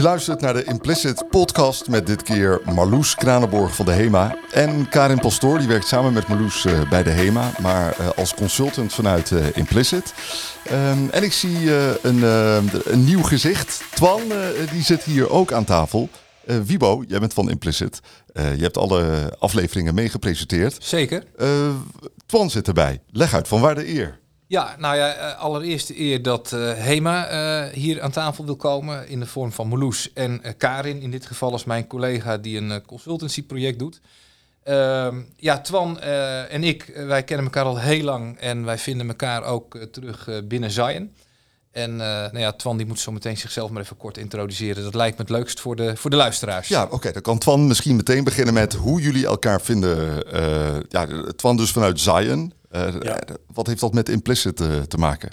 Je 0.00 0.06
luistert 0.06 0.40
naar 0.40 0.54
de 0.54 0.64
Implicit 0.64 1.24
podcast 1.30 1.88
met 1.88 2.06
dit 2.06 2.22
keer 2.22 2.60
Marloes 2.64 3.14
Kranenborg 3.14 3.74
van 3.74 3.86
de 3.86 3.92
HEMA. 3.92 4.36
En 4.52 4.88
Karin 4.88 5.18
Pastoor, 5.18 5.58
die 5.58 5.68
werkt 5.68 5.86
samen 5.86 6.12
met 6.12 6.28
Marloes 6.28 6.64
uh, 6.64 6.88
bij 6.88 7.02
de 7.02 7.10
HEMA, 7.10 7.52
maar 7.62 7.96
uh, 8.00 8.08
als 8.16 8.34
consultant 8.34 8.94
vanuit 8.94 9.30
uh, 9.30 9.56
Implicit. 9.56 10.14
Um, 10.72 11.10
en 11.10 11.22
ik 11.22 11.32
zie 11.32 11.72
een, 12.02 12.22
een, 12.22 13.04
nieuw 13.04 13.22
gezicht. 13.22 13.82
Twan, 13.94 14.20
die 14.72 14.82
zit 14.82 15.02
hier 15.02 15.30
ook 15.30 15.52
aan 15.52 15.64
tafel. 15.64 16.08
Wibo, 16.44 17.04
jij 17.08 17.18
bent 17.18 17.34
van 17.34 17.50
Implicit. 17.50 18.00
je 18.34 18.62
hebt 18.62 18.76
alle 18.76 19.32
afleveringen 19.38 19.94
meegepresenteerd. 19.94 20.76
Zeker. 20.78 21.24
Twan 22.26 22.50
zit 22.50 22.68
erbij. 22.68 23.00
Leg 23.10 23.34
uit, 23.34 23.48
van 23.48 23.60
waar 23.60 23.74
de 23.74 23.88
eer? 23.88 24.19
Ja, 24.50 24.74
nou 24.78 24.96
ja, 24.96 25.14
eh, 25.14 25.38
allereerst 25.38 25.88
de 25.88 26.00
eer 26.00 26.22
dat 26.22 26.52
uh, 26.54 26.72
Hema 26.72 27.32
uh, 27.32 27.72
hier 27.72 28.02
aan 28.02 28.10
tafel 28.10 28.44
wil 28.44 28.56
komen 28.56 29.08
in 29.08 29.20
de 29.20 29.26
vorm 29.26 29.52
van 29.52 29.68
Meloes 29.68 30.12
en 30.12 30.42
Karin. 30.56 31.00
In 31.00 31.10
dit 31.10 31.26
geval 31.26 31.52
als 31.52 31.64
mijn 31.64 31.86
collega 31.86 32.38
die 32.38 32.56
een 32.58 32.82
consultancyproject 32.86 33.78
doet. 33.78 34.00
Ehm, 34.62 35.20
ja, 35.36 35.60
Twan 35.60 36.00
en 36.00 36.64
ik, 36.64 36.92
wij 37.06 37.22
kennen 37.22 37.46
elkaar 37.46 37.64
al 37.64 37.78
heel 37.78 38.04
lang 38.04 38.38
en 38.38 38.64
wij 38.64 38.78
vinden 38.78 39.08
elkaar 39.08 39.44
ook 39.44 39.78
terug 39.90 40.28
binnen 40.44 40.70
Zion. 40.70 41.12
En 41.72 41.96
nou 41.96 42.38
ja, 42.38 42.52
Twan 42.52 42.76
die 42.76 42.86
moet 42.86 43.00
zo 43.00 43.12
meteen 43.12 43.36
zichzelf 43.36 43.70
maar 43.70 43.82
even 43.82 43.96
kort 43.96 44.18
introduceren. 44.18 44.82
Dat 44.82 44.94
lijkt 44.94 45.16
me 45.16 45.22
het 45.22 45.32
leukst 45.32 45.60
voor 45.60 45.76
de, 45.76 45.96
voor 45.96 46.10
de 46.10 46.16
luisteraars. 46.16 46.68
Ja, 46.68 46.88
oké. 46.90 47.12
dan 47.12 47.22
kan 47.22 47.38
Twan 47.38 47.66
misschien 47.66 47.96
meteen 47.96 48.24
beginnen 48.24 48.54
met 48.54 48.74
hoe 48.74 49.00
jullie 49.00 49.26
elkaar 49.26 49.60
vinden. 49.60 50.24
ja, 50.88 51.06
Twan 51.36 51.56
dus 51.56 51.72
vanuit 51.72 52.00
Zion. 52.00 52.58
Uh, 52.70 52.94
ja. 53.00 53.20
Wat 53.52 53.66
heeft 53.66 53.80
dat 53.80 53.94
met 53.94 54.08
implicit 54.08 54.60
uh, 54.60 54.80
te 54.80 54.96
maken? 54.96 55.30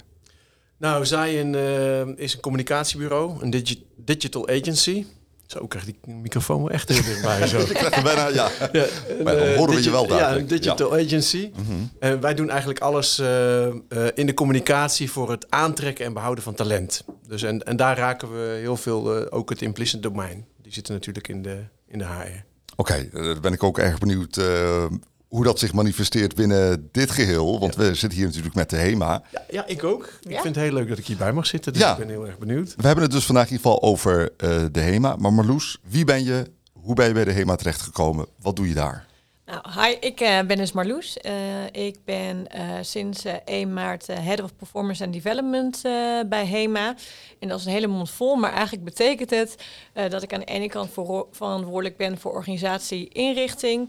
Nou, 0.76 1.06
uh, 1.12 2.06
is 2.16 2.34
een 2.34 2.40
communicatiebureau, 2.40 3.42
een 3.42 3.50
digi 3.50 3.86
digital 3.96 4.48
agency. 4.48 5.06
Zo 5.46 5.66
krijg 5.66 5.86
ik 5.86 5.96
die 6.04 6.14
microfoon 6.14 6.58
wel 6.58 6.70
echt 6.70 6.88
heel 6.88 7.02
dichtbij. 7.02 7.46
Zo. 7.46 7.58
ik 7.70 7.74
krijg 7.74 8.02
bijna, 8.02 8.26
ja. 8.26 8.50
ja 8.72 8.86
maar 9.24 9.36
dan 9.36 9.54
horen 9.54 9.74
we 9.74 9.82
je 9.82 9.90
wel 9.90 10.06
daar. 10.06 10.18
Ja, 10.18 10.36
een 10.36 10.46
digital 10.46 10.96
ja. 10.96 11.04
agency. 11.04 11.50
Mm 11.56 11.64
-hmm. 11.64 11.90
En 11.98 12.20
wij 12.20 12.34
doen 12.34 12.50
eigenlijk 12.50 12.80
alles 12.80 13.18
in 14.14 14.26
de 14.26 14.34
communicatie 14.34 15.10
voor 15.10 15.30
het 15.30 15.46
aantrekken 15.48 16.04
en 16.04 16.12
behouden 16.12 16.44
van 16.44 16.54
talent. 16.54 17.04
Dus 17.26 17.42
en, 17.42 17.62
en 17.62 17.76
daar 17.76 17.96
raken 17.96 18.32
we 18.32 18.58
heel 18.60 18.76
veel, 18.76 19.30
ook 19.30 19.50
het 19.50 19.62
implicit 19.62 20.02
domein. 20.02 20.46
Die 20.62 20.72
zitten 20.72 20.94
natuurlijk 20.94 21.28
in 21.28 21.42
de, 21.42 21.64
in 21.86 21.98
de 21.98 22.04
HR. 22.04 22.10
Oké, 22.76 22.92
okay, 22.92 23.08
daar 23.12 23.40
ben 23.40 23.52
ik 23.52 23.62
ook 23.62 23.78
erg 23.78 23.98
benieuwd 23.98 24.40
hoe 25.28 25.44
dat 25.44 25.58
zich 25.58 25.72
manifesteert 25.72 26.34
binnen 26.34 26.88
dit 26.92 27.10
geheel. 27.10 27.60
Want 27.60 27.74
we 27.74 27.94
zitten 27.94 28.18
hier 28.18 28.26
natuurlijk 28.26 28.54
met 28.54 28.70
de 28.70 28.76
HEMA. 28.76 29.22
Ja, 29.32 29.42
ja 29.50 29.66
ik 29.66 29.84
ook. 29.84 30.04
Ik 30.22 30.40
vind 30.40 30.54
het 30.54 30.64
heel 30.64 30.72
leuk 30.72 30.88
dat 30.88 30.98
ik 30.98 31.06
hierbij 31.06 31.32
mag 31.32 31.46
zitten. 31.46 31.72
Dus 31.72 31.90
ik 31.90 31.96
ben 31.96 32.08
heel 32.08 32.26
erg 32.26 32.38
benieuwd. 32.38 32.74
We 32.76 32.86
hebben 32.86 33.04
het 33.04 33.12
dus 33.12 33.26
vandaag 33.26 33.46
in 33.46 33.52
ieder 33.52 33.70
geval 33.70 33.82
over 33.82 34.20
uh, 34.22 34.64
de 34.72 34.80
HEMA. 34.80 35.16
Maar 35.16 35.32
Marloes, 35.32 35.78
wie 35.82 36.04
ben 36.04 36.24
je? 36.24 36.50
Hoe 36.72 36.94
ben 36.94 37.06
je 37.06 37.12
bij 37.12 37.24
de 37.24 37.32
HEMA 37.32 37.56
terechtgekomen? 37.56 38.26
Wat 38.40 38.56
doe 38.56 38.68
je 38.68 38.74
daar? 38.74 39.06
Nou, 39.46 39.60
hi, 39.80 39.96
ik 40.00 40.20
uh, 40.20 40.40
ben 40.40 40.56
dus 40.56 40.72
Marloes. 40.72 41.18
Uh, 41.22 41.32
ik 41.84 41.96
ben 42.04 42.46
sinds 42.80 43.24
1 43.44 43.72
maart 43.72 44.06
Head 44.06 44.42
of 44.42 44.56
Performance 44.56 45.04
and 45.04 45.12
Development 45.12 45.80
bij 46.28 46.46
HEMA. 46.46 46.94
En 47.38 47.48
dat 47.48 47.58
is 47.58 47.64
een 47.64 47.72
hele 47.72 47.86
mond 47.86 48.10
vol, 48.10 48.36
maar 48.36 48.52
eigenlijk 48.52 48.84
betekent 48.84 49.30
het 49.30 49.54
dat 50.08 50.22
ik 50.22 50.32
aan 50.32 50.40
de 50.40 50.46
ene 50.46 50.68
kant 50.68 50.90
verantwoordelijk 51.30 51.96
ben 51.96 52.18
voor 52.18 52.32
organisatie, 52.32 53.08
inrichting, 53.08 53.88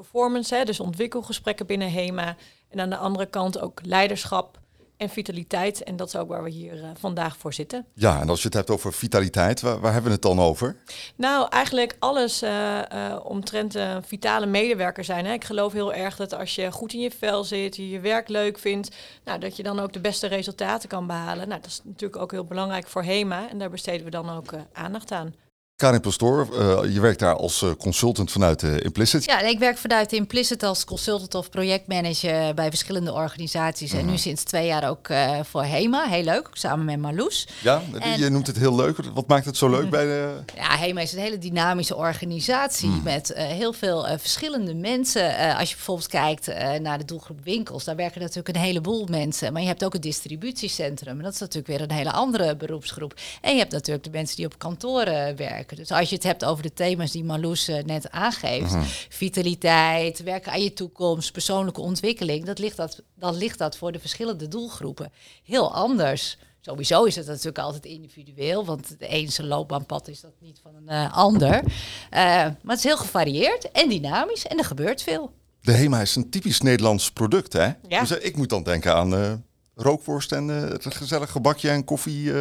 performance, 0.00 0.54
hè, 0.54 0.64
dus 0.64 0.80
ontwikkelgesprekken 0.80 1.66
binnen 1.66 1.92
HEMA. 1.92 2.36
En 2.68 2.80
aan 2.80 2.90
de 2.90 2.96
andere 2.96 3.26
kant 3.26 3.60
ook 3.60 3.80
leiderschap 3.82 4.58
en 4.96 5.08
vitaliteit. 5.08 5.82
En 5.82 5.96
dat 5.96 6.06
is 6.06 6.16
ook 6.16 6.28
waar 6.28 6.42
we 6.42 6.50
hier 6.50 6.74
uh, 6.74 6.88
vandaag 6.98 7.36
voor 7.36 7.52
zitten. 7.52 7.86
Ja, 7.94 8.20
en 8.20 8.28
als 8.28 8.40
je 8.40 8.46
het 8.46 8.54
hebt 8.54 8.70
over 8.70 8.92
vitaliteit, 8.92 9.60
waar, 9.60 9.80
waar 9.80 9.92
hebben 9.92 10.10
we 10.10 10.16
het 10.16 10.26
dan 10.26 10.40
over? 10.40 10.76
Nou, 11.16 11.48
eigenlijk 11.48 11.96
alles 11.98 12.42
uh, 12.42 12.78
uh, 12.92 13.16
omtrent 13.22 13.76
vitale 14.06 14.46
medewerker 14.46 15.04
zijn. 15.04 15.26
Hè. 15.26 15.32
Ik 15.32 15.44
geloof 15.44 15.72
heel 15.72 15.94
erg 15.94 16.16
dat 16.16 16.34
als 16.34 16.54
je 16.54 16.72
goed 16.72 16.92
in 16.92 17.00
je 17.00 17.10
vel 17.10 17.44
zit, 17.44 17.76
je 17.76 17.90
je 17.90 18.00
werk 18.00 18.28
leuk 18.28 18.58
vindt, 18.58 18.96
nou, 19.24 19.38
dat 19.38 19.56
je 19.56 19.62
dan 19.62 19.80
ook 19.80 19.92
de 19.92 20.00
beste 20.00 20.26
resultaten 20.26 20.88
kan 20.88 21.06
behalen. 21.06 21.48
Nou, 21.48 21.60
dat 21.60 21.70
is 21.70 21.80
natuurlijk 21.84 22.22
ook 22.22 22.30
heel 22.30 22.44
belangrijk 22.44 22.86
voor 22.86 23.02
HEMA. 23.02 23.48
En 23.50 23.58
daar 23.58 23.70
besteden 23.70 24.04
we 24.04 24.10
dan 24.10 24.30
ook 24.30 24.54
aandacht 24.72 25.12
aan. 25.12 25.34
Karin 25.80 26.00
Pastoor, 26.00 26.48
uh, 26.52 26.94
je 26.94 27.00
werkt 27.00 27.18
daar 27.18 27.36
als 27.36 27.62
uh, 27.62 27.70
consultant 27.78 28.30
vanuit 28.30 28.62
uh, 28.62 28.80
Implicit. 28.80 29.24
Ja, 29.24 29.40
ik 29.40 29.58
werk 29.58 29.78
vanuit 29.78 30.12
Implicit 30.12 30.62
als 30.62 30.84
consultant 30.84 31.34
of 31.34 31.50
projectmanager 31.50 32.54
bij 32.54 32.68
verschillende 32.68 33.12
organisaties. 33.12 33.92
En 33.92 34.04
nu 34.04 34.10
mhm. 34.10 34.16
sinds 34.16 34.42
twee 34.42 34.66
jaar 34.66 34.88
ook 34.88 35.08
voor 35.42 35.64
HEMA. 35.64 36.08
Heel 36.08 36.24
leuk, 36.24 36.48
samen 36.52 36.84
met 36.84 36.98
Marloes. 36.98 37.48
Ja, 37.62 37.82
je 38.16 38.28
noemt 38.28 38.46
het 38.46 38.56
heel 38.56 38.76
leuk. 38.76 38.96
Wat 39.14 39.26
maakt 39.26 39.44
het 39.44 39.56
zo 39.56 39.70
leuk 39.70 39.80
mhm. 39.80 39.90
bij 39.90 40.04
de... 40.04 40.36
Ja, 40.54 40.76
HEMA 40.76 41.00
is 41.00 41.12
een 41.12 41.18
hele 41.18 41.38
dynamische 41.38 41.96
organisatie 41.96 42.88
mhm. 42.88 43.02
met 43.02 43.32
heel 43.34 43.72
veel 43.72 44.06
verschillende 44.18 44.74
mensen. 44.74 45.56
als 45.56 45.68
je 45.68 45.74
bijvoorbeeld 45.74 46.08
kijkt 46.08 46.46
naar 46.80 46.98
de 46.98 47.04
doelgroep 47.04 47.44
winkels, 47.44 47.84
daar 47.84 47.96
werken 47.96 48.20
natuurlijk 48.20 48.56
een 48.56 48.62
heleboel 48.62 49.06
mensen. 49.10 49.52
Maar 49.52 49.62
je 49.62 49.68
hebt 49.68 49.84
ook 49.84 49.92
het 49.92 50.02
distributiecentrum. 50.02 51.16
En 51.16 51.24
dat 51.24 51.32
is 51.32 51.40
natuurlijk 51.40 51.78
weer 51.78 51.80
een 51.80 51.96
hele 51.96 52.12
andere 52.12 52.56
beroepsgroep. 52.56 53.14
En 53.40 53.52
je 53.52 53.58
hebt 53.58 53.72
natuurlijk 53.72 54.04
de 54.04 54.10
mensen 54.10 54.36
die 54.36 54.46
op 54.46 54.58
kantoren 54.58 55.36
werken. 55.36 55.68
Dus 55.76 55.90
als 55.90 56.08
je 56.08 56.14
het 56.14 56.24
hebt 56.24 56.44
over 56.44 56.62
de 56.62 56.72
thema's 56.72 57.10
die 57.10 57.24
Marloes 57.24 57.68
uh, 57.68 57.82
net 57.82 58.10
aangeeft, 58.10 58.72
mhm. 58.72 58.84
vitaliteit, 59.08 60.22
werken 60.22 60.52
aan 60.52 60.62
je 60.62 60.72
toekomst, 60.72 61.32
persoonlijke 61.32 61.80
ontwikkeling, 61.80 62.44
dat 62.44 62.58
ligt 62.58 62.76
dat, 62.76 63.02
dan 63.14 63.36
ligt 63.36 63.58
dat 63.58 63.76
voor 63.76 63.92
de 63.92 63.98
verschillende 63.98 64.48
doelgroepen 64.48 65.12
heel 65.44 65.74
anders. 65.74 66.38
Sowieso 66.60 67.04
is 67.04 67.16
het 67.16 67.26
natuurlijk 67.26 67.58
altijd 67.58 67.84
individueel, 67.84 68.64
want 68.64 68.98
de 68.98 69.06
ene 69.06 69.30
zijn 69.30 69.46
loopbaanpad 69.46 70.08
is 70.08 70.20
dat 70.20 70.32
niet 70.40 70.60
van 70.62 70.74
een 70.74 70.94
uh, 70.94 71.16
ander. 71.16 71.54
Uh, 71.64 71.70
maar 72.10 72.56
het 72.62 72.78
is 72.78 72.84
heel 72.84 72.96
gevarieerd 72.96 73.70
en 73.70 73.88
dynamisch 73.88 74.46
en 74.46 74.58
er 74.58 74.64
gebeurt 74.64 75.02
veel. 75.02 75.32
De 75.60 75.72
HEMA 75.72 76.00
is 76.00 76.16
een 76.16 76.30
typisch 76.30 76.60
Nederlands 76.60 77.10
product, 77.10 77.52
hè? 77.52 77.70
Ja. 77.88 78.00
Dus 78.00 78.10
ik 78.10 78.36
moet 78.36 78.48
dan 78.48 78.62
denken 78.62 78.94
aan 78.94 79.44
rookworst 79.74 80.32
en 80.32 80.48
het 80.48 80.94
gezellig 80.94 81.30
gebakje 81.30 81.70
en 81.70 81.84
koffie 81.84 82.32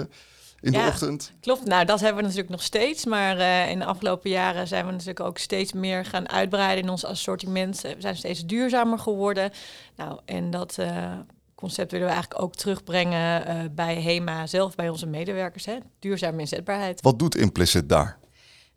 in 0.61 0.71
de 0.71 0.77
ochtend. 0.77 1.31
Klopt, 1.41 1.65
nou 1.65 1.85
dat 1.85 1.99
hebben 1.99 2.17
we 2.17 2.23
natuurlijk 2.23 2.49
nog 2.49 2.63
steeds. 2.63 3.05
Maar 3.05 3.37
uh, 3.37 3.69
in 3.69 3.79
de 3.79 3.85
afgelopen 3.85 4.29
jaren 4.29 4.67
zijn 4.67 4.85
we 4.85 4.91
natuurlijk 4.91 5.19
ook 5.19 5.37
steeds 5.37 5.73
meer 5.73 6.05
gaan 6.05 6.29
uitbreiden 6.29 6.83
in 6.83 6.89
ons 6.89 7.05
assortiment. 7.05 7.81
We 7.81 7.95
zijn 7.97 8.15
steeds 8.15 8.45
duurzamer 8.45 8.99
geworden. 8.99 9.51
Nou, 9.95 10.19
en 10.25 10.51
dat 10.51 10.77
uh, 10.79 11.13
concept 11.55 11.91
willen 11.91 12.07
we 12.07 12.13
eigenlijk 12.13 12.41
ook 12.41 12.55
terugbrengen 12.55 13.47
uh, 13.47 13.55
bij 13.71 14.01
HEMA 14.01 14.47
zelf, 14.47 14.75
bij 14.75 14.89
onze 14.89 15.07
medewerkers. 15.07 15.65
Hè? 15.65 15.77
Duurzame 15.99 16.39
inzetbaarheid. 16.39 17.01
Wat 17.01 17.19
doet 17.19 17.35
Implicit 17.35 17.89
daar? 17.89 18.17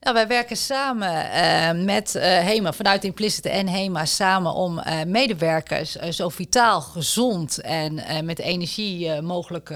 Nou, 0.01 0.15
wij 0.15 0.27
werken 0.27 0.57
samen 0.57 1.09
uh, 1.09 1.85
met 1.85 2.15
uh, 2.15 2.23
HEMA, 2.23 2.73
vanuit 2.73 3.05
Implicit 3.05 3.45
en 3.45 3.69
HEMA 3.69 4.05
samen 4.05 4.55
om 4.55 4.79
uh, 4.79 5.03
medewerkers 5.07 5.93
zo 5.93 6.29
vitaal, 6.29 6.81
gezond 6.81 7.61
en 7.61 8.25
met 8.25 8.39
energie 8.39 9.21
mogelijk 9.21 9.71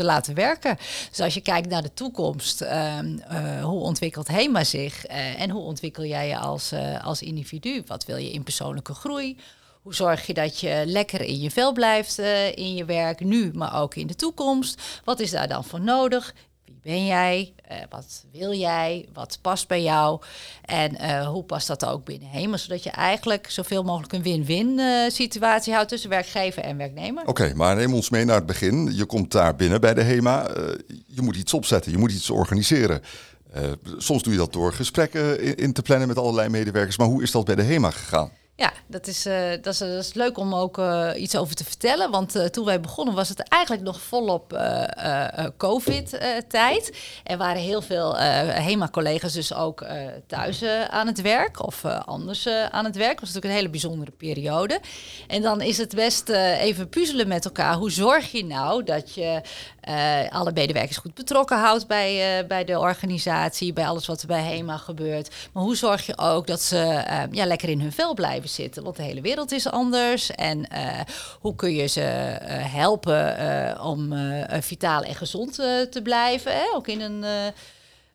te 0.00 0.06
laten 0.06 0.34
werken. 0.34 0.76
Dus 1.08 1.20
als 1.20 1.34
je 1.34 1.40
kijkt 1.40 1.68
naar 1.68 1.82
de 1.82 1.94
toekomst, 1.94 2.60
ehm, 2.60 3.18
eh, 3.18 3.64
hoe 3.64 3.80
ontwikkelt 3.80 4.28
HEMA 4.28 4.64
zich 4.64 5.10
uh, 5.10 5.40
en 5.40 5.50
hoe 5.50 5.62
ontwikkel 5.62 6.04
jij 6.04 6.28
je 6.28 6.38
als, 6.38 6.72
uh, 6.72 7.04
als 7.04 7.22
individu? 7.22 7.82
Wat 7.86 8.04
wil 8.04 8.16
je 8.16 8.32
in 8.32 8.42
persoonlijke 8.42 8.94
groei? 8.94 9.36
Hoe 9.82 9.94
zorg 9.94 10.26
je 10.26 10.34
dat 10.34 10.60
je 10.60 10.82
lekker 10.86 11.20
in 11.20 11.40
je 11.40 11.50
vel 11.50 11.72
blijft 11.72 12.18
in 12.54 12.74
je 12.74 12.84
werk, 12.84 13.20
nu, 13.20 13.50
maar 13.54 13.80
ook 13.80 13.94
in 13.94 14.06
de 14.06 14.14
toekomst? 14.14 14.82
Wat 15.04 15.20
is 15.20 15.30
daar 15.30 15.48
dan 15.48 15.64
voor 15.64 15.80
nodig? 15.80 16.34
Ben 16.82 17.06
jij? 17.06 17.54
Uh, 17.70 17.76
wat 17.90 18.24
wil 18.32 18.52
jij? 18.52 19.08
Wat 19.12 19.38
past 19.42 19.68
bij 19.68 19.82
jou? 19.82 20.20
En 20.64 20.94
uh, 21.00 21.26
hoe 21.26 21.44
past 21.44 21.66
dat 21.66 21.84
ook 21.84 22.04
binnen 22.04 22.28
HEMA? 22.28 22.56
Zodat 22.56 22.82
je 22.82 22.90
eigenlijk 22.90 23.50
zoveel 23.50 23.82
mogelijk 23.82 24.12
een 24.12 24.22
win-win 24.22 24.78
uh, 24.78 25.10
situatie 25.10 25.72
houdt 25.72 25.88
tussen 25.88 26.10
werkgever 26.10 26.62
en 26.62 26.76
werknemer. 26.76 27.26
Oké, 27.26 27.52
maar 27.54 27.76
neem 27.76 27.94
ons 27.94 28.10
mee 28.10 28.24
naar 28.24 28.36
het 28.36 28.46
begin. 28.46 28.94
Je 28.94 29.04
komt 29.04 29.32
daar 29.32 29.56
binnen 29.56 29.80
bij 29.80 29.94
de 29.94 30.02
HEMA. 30.02 30.50
je 31.06 31.22
moet 31.22 31.36
iets 31.36 31.54
opzetten, 31.54 31.92
je 31.92 31.98
moet 31.98 32.12
iets 32.12 32.30
organiseren. 32.30 33.02
soms 33.98 34.22
doe 34.22 34.32
je 34.32 34.38
dat 34.38 34.52
door 34.52 34.72
gesprekken 34.72 35.56
in 35.56 35.72
te 35.72 35.82
plannen 35.82 36.08
met 36.08 36.18
allerlei 36.18 36.48
medewerkers. 36.48 36.98
Maar 36.98 37.06
hoe 37.06 37.22
is 37.22 37.30
dat 37.30 37.44
bij 37.44 37.54
de 37.54 37.62
HEMA 37.62 37.90
gegaan? 37.90 38.30
Ja, 38.60 38.72
dat 38.86 39.06
is, 39.06 39.26
uh, 39.26 39.50
dat, 39.62 39.72
is, 39.72 39.78
dat 39.78 39.88
is 39.88 40.14
leuk 40.14 40.38
om 40.38 40.54
ook 40.54 40.78
uh, 40.78 41.10
iets 41.16 41.36
over 41.36 41.54
te 41.54 41.64
vertellen. 41.64 42.10
Want 42.10 42.36
uh, 42.36 42.44
toen 42.44 42.64
wij 42.64 42.80
begonnen 42.80 43.14
was 43.14 43.28
het 43.28 43.48
eigenlijk 43.48 43.82
nog 43.82 44.00
volop 44.00 44.58
COVID-tijd. 45.56 46.96
Er 47.24 47.36
waren 47.36 47.62
heel 47.62 47.82
veel 47.82 48.16
HEMA-collega's 48.16 49.32
dus 49.32 49.54
ook 49.54 49.86
thuis 50.26 50.64
aan 50.88 51.06
het 51.06 51.20
werk 51.20 51.66
of 51.66 51.84
anders 51.84 52.48
aan 52.48 52.84
het 52.84 52.96
werk. 52.96 53.10
Het 53.10 53.20
was 53.20 53.28
natuurlijk 53.28 53.44
een 53.44 53.58
hele 53.58 53.70
bijzondere 53.70 54.10
periode. 54.10 54.80
En 55.26 55.42
dan 55.42 55.60
is 55.60 55.78
het 55.78 55.94
best 55.94 56.28
even 56.28 56.88
puzzelen 56.88 57.28
met 57.28 57.44
elkaar. 57.44 57.74
Hoe 57.74 57.90
zorg 57.90 58.32
je 58.32 58.44
nou 58.44 58.84
dat 58.84 59.14
je 59.14 59.40
alle 60.28 60.52
medewerkers 60.54 60.96
goed 60.96 61.14
betrokken 61.14 61.58
houdt 61.58 61.86
bij, 61.86 62.44
bij 62.46 62.64
de 62.64 62.78
organisatie, 62.78 63.72
bij 63.72 63.86
alles 63.86 64.06
wat 64.06 64.20
er 64.20 64.26
bij 64.26 64.42
HEMA 64.42 64.76
gebeurt. 64.76 65.34
Maar 65.52 65.62
hoe 65.62 65.76
zorg 65.76 66.06
je 66.06 66.18
ook 66.18 66.46
dat 66.46 66.60
ze 66.60 66.76
ja, 67.30 67.46
lekker 67.46 67.68
in 67.68 67.80
hun 67.80 67.92
vel 67.92 68.14
blijven 68.14 68.48
zitten. 68.48 68.82
Want 68.82 68.96
de 68.96 69.02
hele 69.02 69.20
wereld 69.20 69.52
is 69.52 69.70
anders. 69.70 70.30
En 70.30 70.66
hoe 71.40 71.54
kun 71.54 71.74
je 71.74 71.86
ze 71.86 72.00
helpen 72.50 73.80
om 73.82 74.14
vitaal 74.60 75.02
en 75.02 75.14
gezond 75.14 75.54
te 75.90 76.00
blijven? 76.02 76.52
Hè? 76.52 76.64
Ook 76.74 76.88
in 76.88 77.00
een 77.00 77.24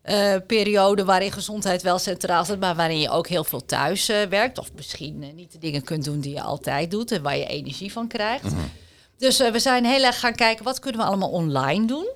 eh, 0.06 0.34
periode 0.46 1.04
waarin 1.04 1.32
gezondheid 1.32 1.82
wel 1.82 1.98
centraal 1.98 2.44
staat, 2.44 2.58
maar 2.58 2.74
waarin 2.74 3.00
je 3.00 3.10
ook 3.10 3.28
heel 3.28 3.44
veel 3.44 3.64
thuis 3.64 4.08
eh, 4.08 4.22
werkt. 4.22 4.58
Of 4.58 4.70
misschien 4.74 5.22
eh, 5.22 5.32
niet 5.32 5.52
de 5.52 5.58
dingen 5.58 5.84
kunt 5.84 6.04
doen 6.04 6.20
die 6.20 6.34
je 6.34 6.42
altijd 6.42 6.90
doet 6.90 7.12
en 7.12 7.22
waar 7.22 7.36
je 7.36 7.46
energie 7.46 7.92
van 7.92 8.08
krijgt. 8.08 8.52
Dus 9.18 9.38
we 9.38 9.58
zijn 9.58 9.84
heel 9.84 10.04
erg 10.04 10.20
gaan 10.20 10.34
kijken 10.34 10.64
wat 10.64 10.78
kunnen 10.78 11.00
we 11.00 11.06
allemaal 11.06 11.30
online 11.30 11.86
doen. 11.86 12.08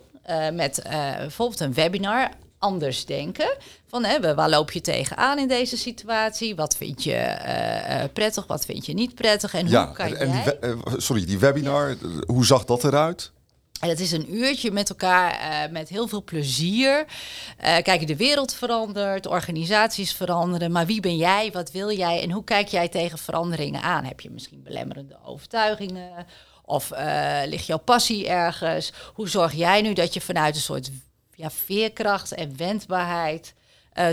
met 0.52 0.82
bijvoorbeeld 1.18 1.60
een 1.60 1.74
webinar 1.74 2.30
anders 2.58 3.04
denken. 3.04 3.56
Van 3.86 4.04
hè, 4.04 4.34
waar 4.34 4.48
loop 4.48 4.72
je 4.72 4.80
tegenaan 4.80 5.38
in 5.38 5.48
deze 5.48 5.76
situatie? 5.76 6.56
Wat 6.56 6.76
vind 6.76 7.04
je 7.04 8.08
prettig, 8.12 8.46
wat 8.46 8.64
vind 8.64 8.86
je 8.86 8.92
niet 8.92 9.14
prettig? 9.14 9.54
En 9.54 9.74
hoe 9.74 9.92
kan 9.92 10.16
en 10.16 10.28
jij... 10.28 10.58
Die 10.60 11.00
sorry, 11.00 11.24
die 11.24 11.38
webinar, 11.38 11.96
hoe 12.26 12.46
zag 12.46 12.64
dat 12.64 12.84
eruit? 12.84 13.32
En 13.80 13.88
het 13.88 14.00
is 14.00 14.12
een 14.12 14.34
uurtje 14.34 14.70
met 14.70 14.88
elkaar 14.88 15.32
uh, 15.32 15.72
met 15.72 15.88
heel 15.88 16.08
veel 16.08 16.24
plezier. 16.24 16.98
Uh, 16.98 17.76
kijk, 17.82 18.06
de 18.06 18.16
wereld 18.16 18.54
verandert, 18.54 19.26
organisaties 19.26 20.12
veranderen. 20.12 20.72
Maar 20.72 20.86
wie 20.86 21.00
ben 21.00 21.16
jij? 21.16 21.50
Wat 21.52 21.70
wil 21.70 21.92
jij? 21.92 22.22
En 22.22 22.30
hoe 22.30 22.44
kijk 22.44 22.68
jij 22.68 22.88
tegen 22.88 23.18
veranderingen 23.18 23.82
aan? 23.82 24.04
Heb 24.04 24.20
je 24.20 24.30
misschien 24.30 24.62
belemmerende 24.62 25.16
overtuigingen? 25.24 26.26
Of 26.70 26.92
uh, 26.92 27.40
ligt 27.44 27.66
jouw 27.66 27.78
passie 27.78 28.28
ergens? 28.28 28.92
Hoe 29.14 29.28
zorg 29.28 29.52
jij 29.52 29.82
nu 29.82 29.92
dat 29.92 30.14
je 30.14 30.20
vanuit 30.20 30.54
een 30.54 30.60
soort 30.60 30.90
ja, 31.34 31.50
veerkracht 31.50 32.32
en 32.32 32.56
wendbaarheid 32.56 33.54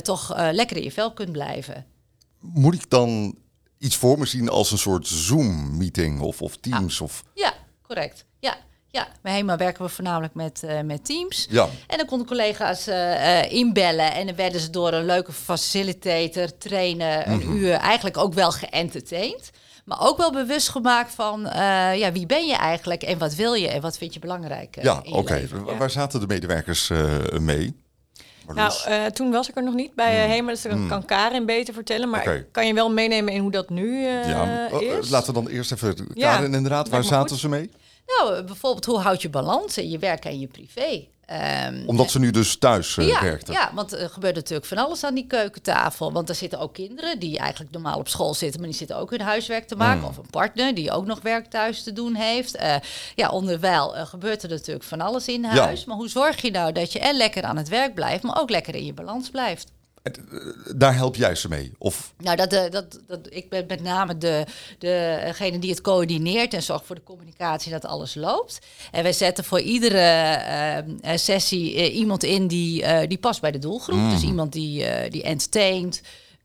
toch 0.01 0.35
lekker 0.51 0.77
in 0.77 0.83
je 0.83 0.91
vel 0.91 1.13
kunt 1.13 1.31
blijven? 1.31 1.85
Moet 2.39 2.73
ik 2.73 2.89
dan 2.89 3.37
iets 3.77 3.95
voor 3.95 4.19
me 4.19 4.25
zien 4.25 4.49
als 4.49 4.71
een 4.71 4.77
soort 4.77 5.07
Zoom-meeting 5.07 6.19
of, 6.19 6.41
of 6.41 6.57
Teams? 6.57 6.97
Ja. 6.97 7.05
Of... 7.05 7.23
ja, 7.33 7.53
correct. 7.81 8.25
Ja, 8.39 8.57
ja, 8.89 9.07
bij 9.21 9.33
HEMA 9.33 9.57
werken 9.57 9.83
we 9.83 9.89
voornamelijk 9.89 10.33
met, 10.33 10.61
uh, 10.65 10.81
met 10.81 11.05
teams. 11.05 11.47
Ja. 11.49 11.69
En 11.87 11.97
dan 11.97 12.05
konden 12.05 12.27
collega's 12.27 12.87
uh, 12.87 13.51
inbellen 13.51 14.13
en 14.13 14.25
dan 14.25 14.35
werden 14.35 14.61
ze 14.61 14.69
door 14.69 14.93
een 14.93 15.05
leuke 15.05 15.31
facilitator, 15.31 16.57
trainen, 16.57 17.29
een 17.29 17.37
mhm. 17.37 17.55
uur 17.55 17.73
eigenlijk 17.73 18.17
ook 18.17 18.33
wel 18.33 18.51
geëntertained. 18.51 19.49
Maar 19.87 20.01
ook 20.01 20.17
wel 20.17 20.31
bewust 20.31 20.69
gemaakt 20.69 21.13
van 21.13 21.41
ja, 21.95 22.11
wie 22.11 22.25
ben 22.25 22.47
je 22.47 22.55
eigenlijk 22.55 23.03
en 23.03 23.17
wat 23.17 23.35
wil 23.35 23.53
je 23.53 23.67
en 23.67 23.81
wat 23.81 23.97
vind 23.97 24.13
je 24.13 24.19
belangrijk. 24.19 24.77
ja, 24.81 25.01
oké. 25.11 25.47
Waar 25.77 25.89
zaten 25.89 26.19
de 26.19 26.27
medewerkers 26.27 26.91
mee? 27.39 27.75
Nou, 28.53 28.73
uh, 28.89 29.05
toen 29.05 29.31
was 29.31 29.49
ik 29.49 29.55
er 29.55 29.63
nog 29.63 29.73
niet 29.73 29.95
bij 29.95 30.25
uh, 30.25 30.33
HEMA, 30.33 30.51
dus 30.51 30.61
dan 30.61 30.71
hmm. 30.71 30.87
kan 30.87 31.05
Karin 31.05 31.45
beter 31.45 31.73
vertellen. 31.73 32.09
Maar 32.09 32.43
kan 32.51 32.67
je 32.67 32.73
wel 32.73 32.91
meenemen 32.91 33.33
in 33.33 33.41
hoe 33.41 33.51
dat 33.51 33.69
nu 33.69 33.87
uh, 33.87 34.29
ja. 34.29 34.69
is? 34.69 35.09
Laten 35.09 35.33
we 35.33 35.41
dan 35.41 35.51
eerst 35.51 35.71
even... 35.71 36.13
Karin, 36.13 36.53
inderdaad, 36.53 36.89
waar 36.89 37.03
zaten 37.03 37.37
ze 37.37 37.49
mee? 37.49 37.71
Nou, 38.05 38.43
bijvoorbeeld 38.43 38.85
hoe 38.85 38.99
houd 38.99 39.21
je 39.21 39.29
balans 39.29 39.77
in 39.77 39.89
je 39.89 39.99
werk 39.99 40.25
en 40.25 40.39
je 40.39 40.47
privé? 40.47 41.07
Um, 41.67 41.83
Omdat 41.85 42.11
ze 42.11 42.19
nu 42.19 42.31
dus 42.31 42.57
thuis 42.57 42.95
uh, 42.95 43.07
ja, 43.07 43.21
werkten. 43.21 43.53
Ja, 43.53 43.71
want 43.73 43.91
er 43.93 44.09
gebeurt 44.09 44.35
natuurlijk 44.35 44.67
van 44.67 44.77
alles 44.77 45.03
aan 45.03 45.13
die 45.13 45.27
keukentafel. 45.27 46.11
Want 46.11 46.29
er 46.29 46.35
zitten 46.35 46.59
ook 46.59 46.73
kinderen 46.73 47.19
die 47.19 47.37
eigenlijk 47.37 47.71
normaal 47.71 47.99
op 47.99 48.07
school 48.07 48.33
zitten, 48.33 48.59
maar 48.59 48.69
die 48.69 48.77
zitten 48.77 48.97
ook 48.97 49.09
hun 49.09 49.21
huiswerk 49.21 49.67
te 49.67 49.75
maken. 49.75 49.99
Hmm. 49.99 50.09
Of 50.09 50.17
een 50.17 50.29
partner 50.29 50.75
die 50.75 50.91
ook 50.91 51.05
nog 51.05 51.21
werk 51.21 51.45
thuis 51.45 51.83
te 51.83 51.93
doen 51.93 52.15
heeft. 52.15 52.55
Uh, 52.55 52.75
ja, 53.15 53.29
onderwijl 53.29 53.95
uh, 53.95 54.05
gebeurt 54.05 54.43
er 54.43 54.49
natuurlijk 54.49 54.85
van 54.85 55.01
alles 55.01 55.27
in 55.27 55.43
huis. 55.43 55.85
Maar 55.85 55.95
hoe 55.95 56.09
zorg 56.09 56.41
je 56.41 56.51
nou 56.51 56.71
dat 56.71 56.91
je 56.91 56.99
en 56.99 57.17
lekker 57.17 57.43
aan 57.43 57.57
het 57.57 57.69
werk 57.69 57.93
blijft, 57.93 58.23
maar 58.23 58.41
ook 58.41 58.49
lekker 58.49 58.75
in 58.75 58.85
je 58.85 58.93
balans 58.93 59.29
blijft? 59.29 59.71
Daar 60.75 60.95
help 60.95 61.15
jij 61.15 61.35
ze 61.35 61.47
mee? 61.47 61.71
Of? 61.77 62.13
Nou, 62.17 62.37
dat, 62.37 62.53
eh, 62.53 62.71
dat, 62.71 62.99
dat, 63.07 63.19
ik 63.29 63.49
ben 63.49 63.65
met 63.67 63.81
name 63.81 64.17
de, 64.17 64.45
degene 64.79 65.59
die 65.59 65.69
het 65.69 65.81
coördineert 65.81 66.53
en 66.53 66.63
zorgt 66.63 66.85
voor 66.85 66.95
de 66.95 67.03
communicatie 67.03 67.71
dat 67.71 67.85
alles 67.85 68.15
loopt. 68.15 68.59
En 68.91 69.03
wij 69.03 69.13
zetten 69.13 69.43
voor 69.43 69.59
iedere 69.59 70.43
uh, 71.05 71.11
sessie 71.15 71.75
uh, 71.75 71.95
iemand 71.95 72.23
in 72.23 72.47
die, 72.47 72.81
uh, 72.81 72.99
die 73.07 73.17
past 73.17 73.41
bij 73.41 73.51
de 73.51 73.59
doelgroep. 73.59 74.09
Dus 74.09 74.21
mm. 74.21 74.27
iemand 74.27 74.53
die, 74.53 74.85
die 75.09 75.23
entertaint, 75.23 76.01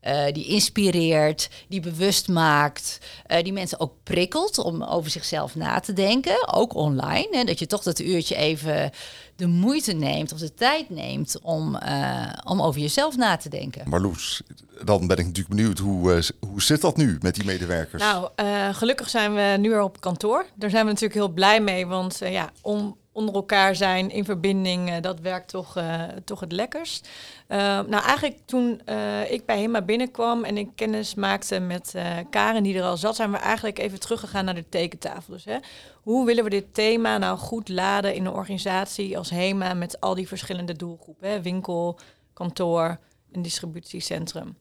uh, 0.07 0.25
die 0.31 0.45
inspireert, 0.45 1.49
die 1.67 1.79
bewust 1.79 2.27
maakt, 2.27 2.97
uh, 3.27 3.41
die 3.43 3.53
mensen 3.53 3.79
ook 3.79 3.93
prikkelt 4.03 4.57
om 4.57 4.83
over 4.83 5.11
zichzelf 5.11 5.55
na 5.55 5.79
te 5.79 5.93
denken, 5.93 6.53
ook 6.53 6.75
online. 6.75 7.27
Hè, 7.31 7.43
dat 7.43 7.59
je 7.59 7.65
toch 7.65 7.83
dat 7.83 7.99
uurtje 7.99 8.35
even 8.35 8.91
de 9.35 9.47
moeite 9.47 9.93
neemt 9.93 10.31
of 10.31 10.39
de 10.39 10.53
tijd 10.53 10.89
neemt 10.89 11.39
om, 11.41 11.75
uh, 11.75 12.33
om 12.43 12.61
over 12.61 12.81
jezelf 12.81 13.17
na 13.17 13.37
te 13.37 13.49
denken. 13.49 13.89
Marloes, 13.89 14.41
dan 14.83 15.07
ben 15.07 15.17
ik 15.17 15.25
natuurlijk 15.25 15.55
benieuwd, 15.55 15.77
hoe, 15.77 16.23
hoe 16.39 16.61
zit 16.61 16.81
dat 16.81 16.97
nu 16.97 17.17
met 17.21 17.35
die 17.35 17.45
medewerkers? 17.45 18.03
Nou, 18.03 18.29
gelukkig 18.73 19.09
zijn 19.09 19.33
we 19.33 19.57
nu 19.59 19.69
weer 19.69 19.81
op 19.81 20.01
kantoor. 20.01 20.45
Daar 20.55 20.69
zijn 20.69 20.85
we 20.85 20.91
natuurlijk 20.91 21.19
heel 21.19 21.33
blij 21.33 21.61
mee, 21.61 21.87
want 21.87 22.19
ja, 22.19 22.51
om 22.61 22.97
onder 23.13 23.35
elkaar 23.35 23.75
zijn, 23.75 24.09
in 24.09 24.25
verbinding, 24.25 24.89
uh, 24.89 24.95
dat 25.01 25.19
werkt 25.19 25.49
toch, 25.49 25.77
uh, 25.77 26.03
toch 26.23 26.39
het 26.39 26.51
lekkerst. 26.51 27.09
Uh, 27.47 27.57
nou, 27.57 28.03
eigenlijk 28.03 28.37
toen 28.45 28.81
ik 29.29 29.45
bij 29.45 29.59
HEMA 29.59 29.81
binnenkwam 29.81 30.43
en 30.43 30.57
ik 30.57 30.69
kennis 30.75 31.15
maakte 31.15 31.59
met 31.59 31.95
Karen 32.29 32.63
die 32.63 32.77
er 32.77 32.83
al 32.83 32.97
zat, 32.97 33.15
zijn 33.15 33.31
we 33.31 33.37
eigenlijk 33.37 33.79
even 33.79 33.99
teruggegaan 33.99 34.45
naar 34.45 34.55
de 34.55 34.69
tekentafel. 34.69 35.33
Dus 35.33 35.45
hè, 35.45 35.57
hoe 36.01 36.25
willen 36.25 36.43
we 36.43 36.49
dit 36.49 36.73
thema 36.73 37.17
nou 37.17 37.37
goed 37.37 37.69
laden 37.69 38.15
in 38.15 38.25
een 38.25 38.33
organisatie 38.33 39.17
als 39.17 39.29
HEMA 39.29 39.73
met 39.73 39.99
al 40.01 40.15
die 40.15 40.27
verschillende 40.27 40.75
doelgroepen? 40.75 41.41
Winkel, 41.41 41.99
kantoor, 42.33 42.97
een 43.31 43.41
distributiecentrum. 43.41 44.55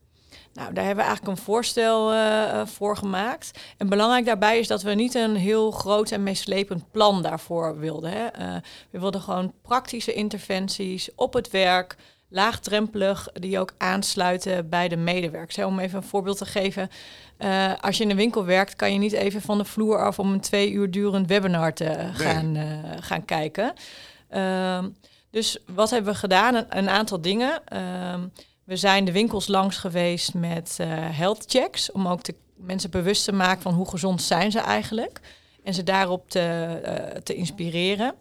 Nou, 0.54 0.72
daar 0.72 0.84
hebben 0.84 1.04
we 1.04 1.10
eigenlijk 1.10 1.38
een 1.38 1.44
voorstel 1.44 2.12
uh, 2.14 2.66
voor 2.66 2.96
gemaakt. 2.96 3.60
En 3.76 3.88
belangrijk 3.88 4.24
daarbij 4.24 4.58
is 4.58 4.66
dat 4.66 4.82
we 4.82 4.94
niet 4.94 5.14
een 5.14 5.36
heel 5.36 5.70
groot 5.70 6.10
en 6.10 6.22
meeslepend 6.22 6.90
plan 6.90 7.22
daarvoor 7.22 7.78
wilden. 7.78 8.10
Hè. 8.10 8.24
Uh, 8.24 8.54
we 8.90 8.98
wilden 8.98 9.20
gewoon 9.20 9.52
praktische 9.62 10.12
interventies 10.12 11.10
op 11.14 11.32
het 11.32 11.50
werk, 11.50 11.96
laagdrempelig, 12.28 13.28
die 13.32 13.58
ook 13.58 13.72
aansluiten 13.78 14.68
bij 14.68 14.88
de 14.88 14.96
medewerkers. 14.96 15.56
Hè. 15.56 15.66
Om 15.66 15.78
even 15.78 15.96
een 15.96 16.08
voorbeeld 16.08 16.38
te 16.38 16.46
geven. 16.46 16.90
Uh, 17.38 17.72
als 17.80 17.96
je 17.96 18.04
in 18.04 18.10
een 18.10 18.16
winkel 18.16 18.44
werkt, 18.44 18.76
kan 18.76 18.92
je 18.92 18.98
niet 18.98 19.12
even 19.12 19.42
van 19.42 19.58
de 19.58 19.64
vloer 19.64 19.98
af 19.98 20.18
om 20.18 20.32
een 20.32 20.40
twee 20.40 20.70
uur 20.70 20.90
durend 20.90 21.28
webinar 21.28 21.74
te 21.74 22.10
gaan, 22.12 22.56
gaan 23.00 23.24
kijken. 23.24 23.72
Ehm, 24.28 24.88
dus 25.30 25.58
wat 25.66 25.90
hebben 25.90 26.12
we 26.12 26.18
gedaan? 26.18 26.54
Een, 26.54 26.66
een 26.68 26.88
aantal 26.88 27.20
dingen. 27.20 27.62
We 28.64 28.76
zijn 28.76 29.04
de 29.04 29.12
winkels 29.12 29.46
langs 29.46 29.76
geweest 29.76 30.34
met 30.34 30.76
uh, 30.80 30.86
health 30.90 31.44
checks, 31.46 31.92
om 31.92 32.08
ook 32.08 32.24
de 32.24 32.34
mensen 32.56 32.90
bewust 32.90 33.24
te 33.24 33.32
maken 33.32 33.62
van 33.62 33.74
hoe 33.74 33.88
gezond 33.88 34.22
zijn 34.22 34.50
ze 34.50 34.58
eigenlijk. 34.58 35.20
En 35.62 35.74
ze 35.74 35.82
daarop 35.82 36.30
te, 36.30 36.80
uh, 36.84 37.20
te 37.22 37.34
inspireren. 37.34 38.14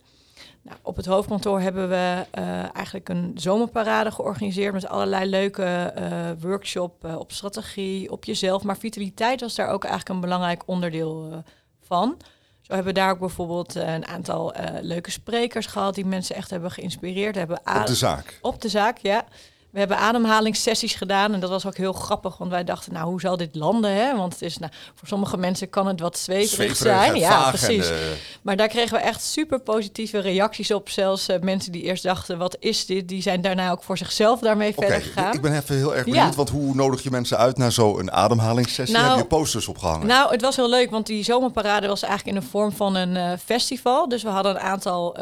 Nou, 0.61 0.77
op 0.81 0.95
het 0.95 1.05
hoofdkantoor 1.05 1.59
hebben 1.59 1.89
we 1.89 2.25
uh, 2.39 2.75
eigenlijk 2.75 3.09
een 3.09 3.31
zomerparade 3.35 4.11
georganiseerd 4.11 4.73
met 4.73 4.87
allerlei 4.87 5.29
leuke 5.29 5.93
workshops 6.39 7.05
op 7.17 7.31
strategie, 7.31 8.11
op 8.11 8.23
jezelf. 8.23 8.63
Maar 8.63 8.77
vitaliteit 8.77 9.41
was 9.41 9.55
daar 9.55 9.69
ook 9.69 9.83
eigenlijk 9.83 10.15
een 10.15 10.21
belangrijk 10.21 10.63
onderdeel 10.65 11.43
van. 11.81 12.17
Zo 12.61 12.73
hebben 12.73 12.93
we 12.93 12.99
daar 12.99 13.11
ook 13.11 13.19
bijvoorbeeld 13.19 13.75
een 13.75 14.07
aantal 14.07 14.53
leuke 14.81 15.11
sprekers 15.11 15.65
gehad 15.65 15.95
die 15.95 16.05
mensen 16.05 16.35
echt 16.35 16.49
hebben 16.49 16.71
geïnspireerd. 16.71 17.35
Hebben 17.35 17.59
op 17.79 17.85
de 17.85 17.95
zaak? 17.95 18.39
Op 18.41 18.61
de 18.61 18.69
zaak, 18.69 18.97
ja. 18.97 19.25
We 19.71 19.79
hebben 19.79 19.97
ademhalingssessies 19.97 20.93
gedaan 20.93 21.33
en 21.33 21.39
dat 21.39 21.49
was 21.49 21.65
ook 21.65 21.77
heel 21.77 21.93
grappig, 21.93 22.37
want 22.37 22.51
wij 22.51 22.63
dachten, 22.63 22.93
nou, 22.93 23.09
hoe 23.09 23.19
zal 23.19 23.37
dit 23.37 23.55
landen? 23.55 23.91
Hè? 23.91 24.15
Want 24.15 24.33
het 24.33 24.41
is, 24.41 24.57
nou, 24.57 24.71
voor 24.95 25.07
sommige 25.07 25.37
mensen 25.37 25.69
kan 25.69 25.87
het 25.87 25.99
wat 25.99 26.17
zweverig, 26.17 26.75
zijn. 26.75 27.15
Ja, 27.15 27.49
precies. 27.49 27.89
En, 27.89 27.95
uh... 27.95 27.99
Maar 28.41 28.57
daar 28.57 28.67
kregen 28.67 28.97
we 28.97 29.03
echt 29.03 29.23
super 29.23 29.59
positieve 29.59 30.19
reacties 30.19 30.71
op. 30.71 30.89
Zelfs 30.89 31.29
uh, 31.29 31.39
mensen 31.39 31.71
die 31.71 31.83
eerst 31.83 32.03
dachten, 32.03 32.37
wat 32.37 32.57
is 32.59 32.85
dit? 32.85 33.07
Die 33.07 33.21
zijn 33.21 33.41
daarna 33.41 33.71
ook 33.71 33.83
voor 33.83 33.97
zichzelf 33.97 34.39
daarmee 34.39 34.73
okay, 34.75 34.89
verder 34.89 35.07
gegaan. 35.07 35.33
Ik 35.33 35.41
ben 35.41 35.55
even 35.55 35.75
heel 35.75 35.95
erg 35.95 36.05
benieuwd, 36.05 36.29
ja. 36.29 36.35
want 36.35 36.49
hoe 36.49 36.75
nodig 36.75 37.03
je 37.03 37.11
mensen 37.11 37.37
uit 37.37 37.57
naar 37.57 37.71
zo'n 37.71 38.11
ademhalingssessie? 38.11 38.97
Nou, 38.97 39.09
Heb 39.09 39.17
je 39.17 39.25
posters 39.25 39.67
opgehangen? 39.67 40.07
Nou, 40.07 40.31
het 40.31 40.41
was 40.41 40.55
heel 40.55 40.69
leuk, 40.69 40.89
want 40.89 41.07
die 41.07 41.23
zomerparade 41.23 41.87
was 41.87 42.01
eigenlijk 42.01 42.37
in 42.37 42.43
de 42.43 42.49
vorm 42.49 42.71
van 42.71 42.95
een 42.95 43.15
uh, 43.15 43.31
festival. 43.45 44.09
Dus 44.09 44.23
we 44.23 44.29
hadden 44.29 44.51
een 44.51 44.61
aantal 44.61 45.17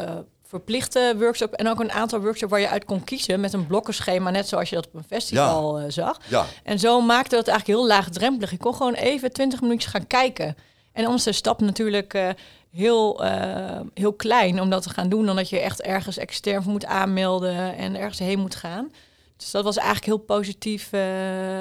verplichte 0.50 1.14
workshop 1.18 1.52
en 1.52 1.68
ook 1.68 1.80
een 1.80 1.92
aantal 1.92 2.20
workshops 2.20 2.50
waar 2.50 2.60
je 2.60 2.68
uit 2.68 2.84
kon 2.84 3.04
kiezen 3.04 3.40
met 3.40 3.52
een 3.52 3.66
blokkenschema, 3.66 4.30
net 4.30 4.48
zoals 4.48 4.68
je 4.68 4.74
dat 4.74 4.86
op 4.86 4.94
een 4.94 5.04
festival 5.04 5.78
ja. 5.78 5.84
uh, 5.84 5.90
zag. 5.92 6.18
Ja. 6.28 6.46
En 6.62 6.78
zo 6.78 7.00
maakte 7.00 7.36
dat 7.36 7.48
eigenlijk 7.48 7.78
heel 7.78 7.88
laagdrempelig. 7.88 8.50
Je 8.50 8.56
kon 8.56 8.74
gewoon 8.74 8.94
even 8.94 9.32
20 9.32 9.60
minuutjes 9.60 9.90
gaan 9.90 10.06
kijken. 10.06 10.56
En 10.92 11.06
onze 11.06 11.32
stap 11.32 11.60
natuurlijk 11.60 12.14
uh, 12.14 12.28
heel, 12.70 13.24
uh, 13.24 13.80
heel 13.94 14.12
klein 14.12 14.60
om 14.60 14.70
dat 14.70 14.82
te 14.82 14.90
gaan 14.90 15.08
doen, 15.08 15.26
dan 15.26 15.36
dat 15.36 15.48
je 15.48 15.58
echt 15.58 15.82
ergens 15.82 16.16
extern 16.16 16.62
moet 16.66 16.84
aanmelden 16.84 17.76
en 17.76 17.96
ergens 17.96 18.18
heen 18.18 18.38
moet 18.38 18.54
gaan. 18.54 18.92
Dus 19.36 19.50
dat 19.50 19.64
was 19.64 19.76
eigenlijk 19.76 20.06
heel 20.06 20.18
positief 20.36 20.90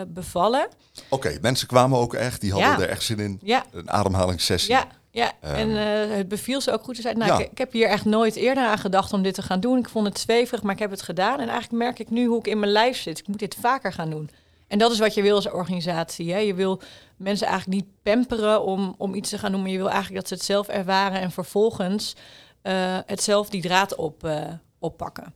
bevallen. 0.08 0.67
Oké, 1.10 1.38
mensen 1.41 1.67
kwamen 1.67 2.00
ook 2.00 2.13
echt, 2.13 2.41
die 2.41 2.51
hadden 2.51 2.86
er 2.86 2.89
echt 2.89 3.03
zin 3.03 3.19
in. 3.19 3.39
Ja. 3.43 3.65
Een 3.72 3.91
ademhalingssessie. 3.91 4.74
Ja, 4.74 4.88
ja, 5.19 5.31
en 5.41 5.69
uh, 5.69 6.15
het 6.15 6.27
beviel 6.27 6.61
ze 6.61 6.71
ook 6.71 6.83
goed. 6.83 6.95
Ze 6.95 7.01
zei, 7.01 7.15
nou, 7.15 7.41
ik, 7.41 7.51
ik, 7.51 7.57
heb 7.57 7.71
hier 7.71 7.88
echt 7.88 8.05
nooit 8.05 8.35
eerder 8.35 8.63
aan 8.63 8.77
gedacht 8.77 9.13
om 9.13 9.21
dit 9.21 9.33
te 9.33 9.41
gaan 9.41 9.59
doen. 9.59 9.77
Ik 9.77 9.89
vond 9.89 10.07
het 10.07 10.19
zweverig, 10.19 10.63
maar 10.63 10.73
ik 10.73 10.79
heb 10.79 10.91
het 10.91 11.01
gedaan. 11.01 11.39
En 11.39 11.49
eigenlijk 11.49 11.83
merk 11.83 11.99
ik 11.99 12.09
nu 12.09 12.25
hoe 12.25 12.39
ik 12.39 12.47
in 12.47 12.59
mijn 12.59 12.71
lijf 12.71 12.97
zit. 12.97 13.19
Ik 13.19 13.27
moet 13.27 13.39
dit 13.39 13.55
vaker 13.59 13.93
gaan 13.93 14.09
doen. 14.09 14.29
En 14.67 14.77
dat 14.77 14.91
is 14.91 14.99
wat 14.99 15.13
je 15.13 15.21
wil 15.21 15.35
als 15.35 15.49
organisatie. 15.49 16.31
Hè? 16.31 16.38
Je 16.38 16.53
wil 16.53 16.81
mensen 17.17 17.47
eigenlijk 17.47 17.81
niet 17.81 17.91
pamperen 18.03 18.63
om, 18.63 18.95
om 18.97 19.13
iets 19.13 19.29
te 19.29 19.38
gaan 19.38 19.51
doen, 19.51 19.61
maar 19.61 19.69
je 19.69 19.77
wil 19.77 19.89
eigenlijk 19.89 20.19
dat 20.19 20.27
ze 20.27 20.33
het 20.33 20.43
zelf 20.43 20.67
ervaren 20.67 21.21
en 21.21 21.31
vervolgens 21.31 22.15
uh, 22.63 22.97
het 23.05 23.23
zelf 23.23 23.49
die 23.49 23.61
draad 23.61 23.95
op, 23.95 24.23
uh, 24.23 24.41
oppakken. 24.79 25.33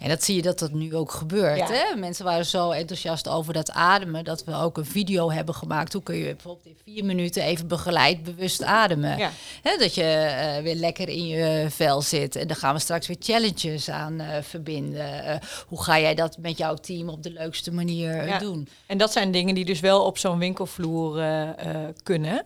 En 0.00 0.08
dat 0.08 0.24
zie 0.24 0.36
je 0.36 0.42
dat 0.42 0.58
dat 0.58 0.72
nu 0.72 0.96
ook 0.96 1.10
gebeurt. 1.12 1.58
Ja. 1.58 1.66
Hè? 1.70 1.96
Mensen 1.96 2.24
waren 2.24 2.46
zo 2.46 2.70
enthousiast 2.70 3.28
over 3.28 3.52
dat 3.52 3.70
ademen 3.70 4.24
dat 4.24 4.44
we 4.44 4.54
ook 4.54 4.76
een 4.76 4.86
video 4.86 5.30
hebben 5.30 5.54
gemaakt. 5.54 5.92
Hoe 5.92 6.02
kun 6.02 6.16
je 6.16 6.24
bijvoorbeeld 6.34 6.66
in 6.66 6.76
vier 6.84 7.04
minuten 7.04 7.42
even 7.42 7.66
begeleid 7.68 8.22
bewust 8.22 8.62
ademen? 8.62 9.18
Ja. 9.18 9.30
Hè, 9.62 9.76
dat 9.76 9.94
je 9.94 10.02
eh, 10.02 10.62
weer 10.62 10.74
lekker 10.74 11.08
in 11.08 11.26
je 11.26 11.66
vel 11.70 12.02
zit. 12.02 12.36
En 12.36 12.46
dan 12.46 12.56
gaan 12.56 12.74
we 12.74 12.80
straks 12.80 13.06
weer 13.06 13.16
challenges 13.20 13.88
aan 13.90 14.20
eh, 14.20 14.42
verbinden. 14.42 15.24
Eh, 15.24 15.36
hoe 15.66 15.82
ga 15.82 16.00
jij 16.00 16.14
dat 16.14 16.38
met 16.38 16.58
jouw 16.58 16.74
team 16.74 17.08
op 17.08 17.22
de 17.22 17.32
leukste 17.32 17.72
manier 17.72 18.26
Ja. 18.26 18.38
doen? 18.38 18.68
En 18.86 18.98
dat 18.98 19.12
zijn 19.12 19.30
dingen 19.30 19.54
die 19.54 19.64
dus 19.64 19.80
wel 19.80 20.04
op 20.04 20.18
zo'n 20.18 20.38
winkelvloer 20.38 21.22
kunnen. 22.02 22.44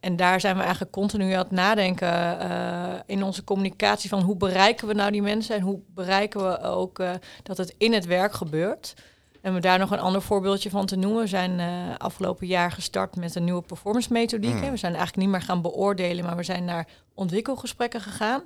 En 0.00 0.16
daar 0.16 0.40
zijn 0.40 0.56
we 0.56 0.62
eigenlijk 0.62 0.92
continu 0.92 1.32
aan 1.32 1.38
het 1.38 1.50
nadenken 1.50 2.40
eh, 2.40 2.94
in 3.06 3.22
onze 3.22 3.44
communicatie 3.44 4.08
van 4.08 4.20
hoe 4.20 4.36
bereiken 4.36 4.88
we 4.88 4.94
nou 4.94 5.10
die 5.10 5.22
mensen 5.22 5.56
en 5.56 5.62
hoe 5.62 5.80
bereiken 5.94 6.48
we 6.48 6.60
ook 6.60 6.98
eh, 6.98 7.10
dat 7.42 7.56
het 7.56 7.74
in 7.78 7.92
het 7.92 8.06
werk 8.06 8.32
gebeurt. 8.32 8.94
En 9.40 9.54
om 9.54 9.60
daar 9.60 9.78
nog 9.78 9.90
een 9.90 9.98
ander 9.98 10.22
voorbeeldje 10.22 10.70
van 10.70 10.86
te 10.86 10.96
noemen. 10.96 11.22
We 11.22 11.26
zijn 11.26 11.60
eh, 11.60 11.66
afgelopen 11.98 12.46
jaar 12.46 12.72
gestart 12.72 13.16
met 13.16 13.34
een 13.34 13.44
nieuwe 13.44 13.62
performance 13.62 14.12
methodiek. 14.12 14.54
Mm. 14.54 14.70
We 14.70 14.76
zijn 14.76 14.94
eigenlijk 14.94 15.16
niet 15.16 15.28
meer 15.28 15.42
gaan 15.42 15.62
beoordelen, 15.62 16.24
maar 16.24 16.36
we 16.36 16.42
zijn 16.42 16.64
naar 16.64 16.88
ontwikkelgesprekken 17.14 18.00
gegaan. 18.00 18.42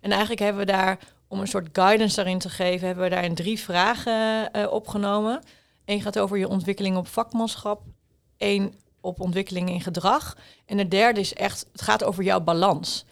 En 0.00 0.10
eigenlijk 0.10 0.40
hebben 0.40 0.66
we 0.66 0.72
daar, 0.72 0.98
om 1.28 1.40
een 1.40 1.48
soort 1.48 1.68
guidance 1.72 2.16
daarin 2.16 2.38
te 2.38 2.48
geven, 2.48 2.86
hebben 2.86 3.04
we 3.04 3.10
daarin 3.10 3.34
drie 3.34 3.58
vragen 3.58 4.72
opgenomen. 4.72 5.42
Eén 5.84 6.00
gaat 6.00 6.18
over 6.18 6.38
je 6.38 6.48
ontwikkeling 6.48 6.96
op 6.96 7.08
vakmanschap. 7.08 7.82
Eén 8.38 8.74
op 9.00 9.20
ontwikkeling 9.20 9.68
in 9.68 9.80
gedrag. 9.80 10.36
En 10.66 10.76
de 10.76 10.88
derde 10.88 11.20
is 11.20 11.34
echt, 11.34 11.66
het 11.72 11.82
gaat 11.82 12.04
over 12.04 12.22
jouw 12.24 12.40
balans. 12.40 13.04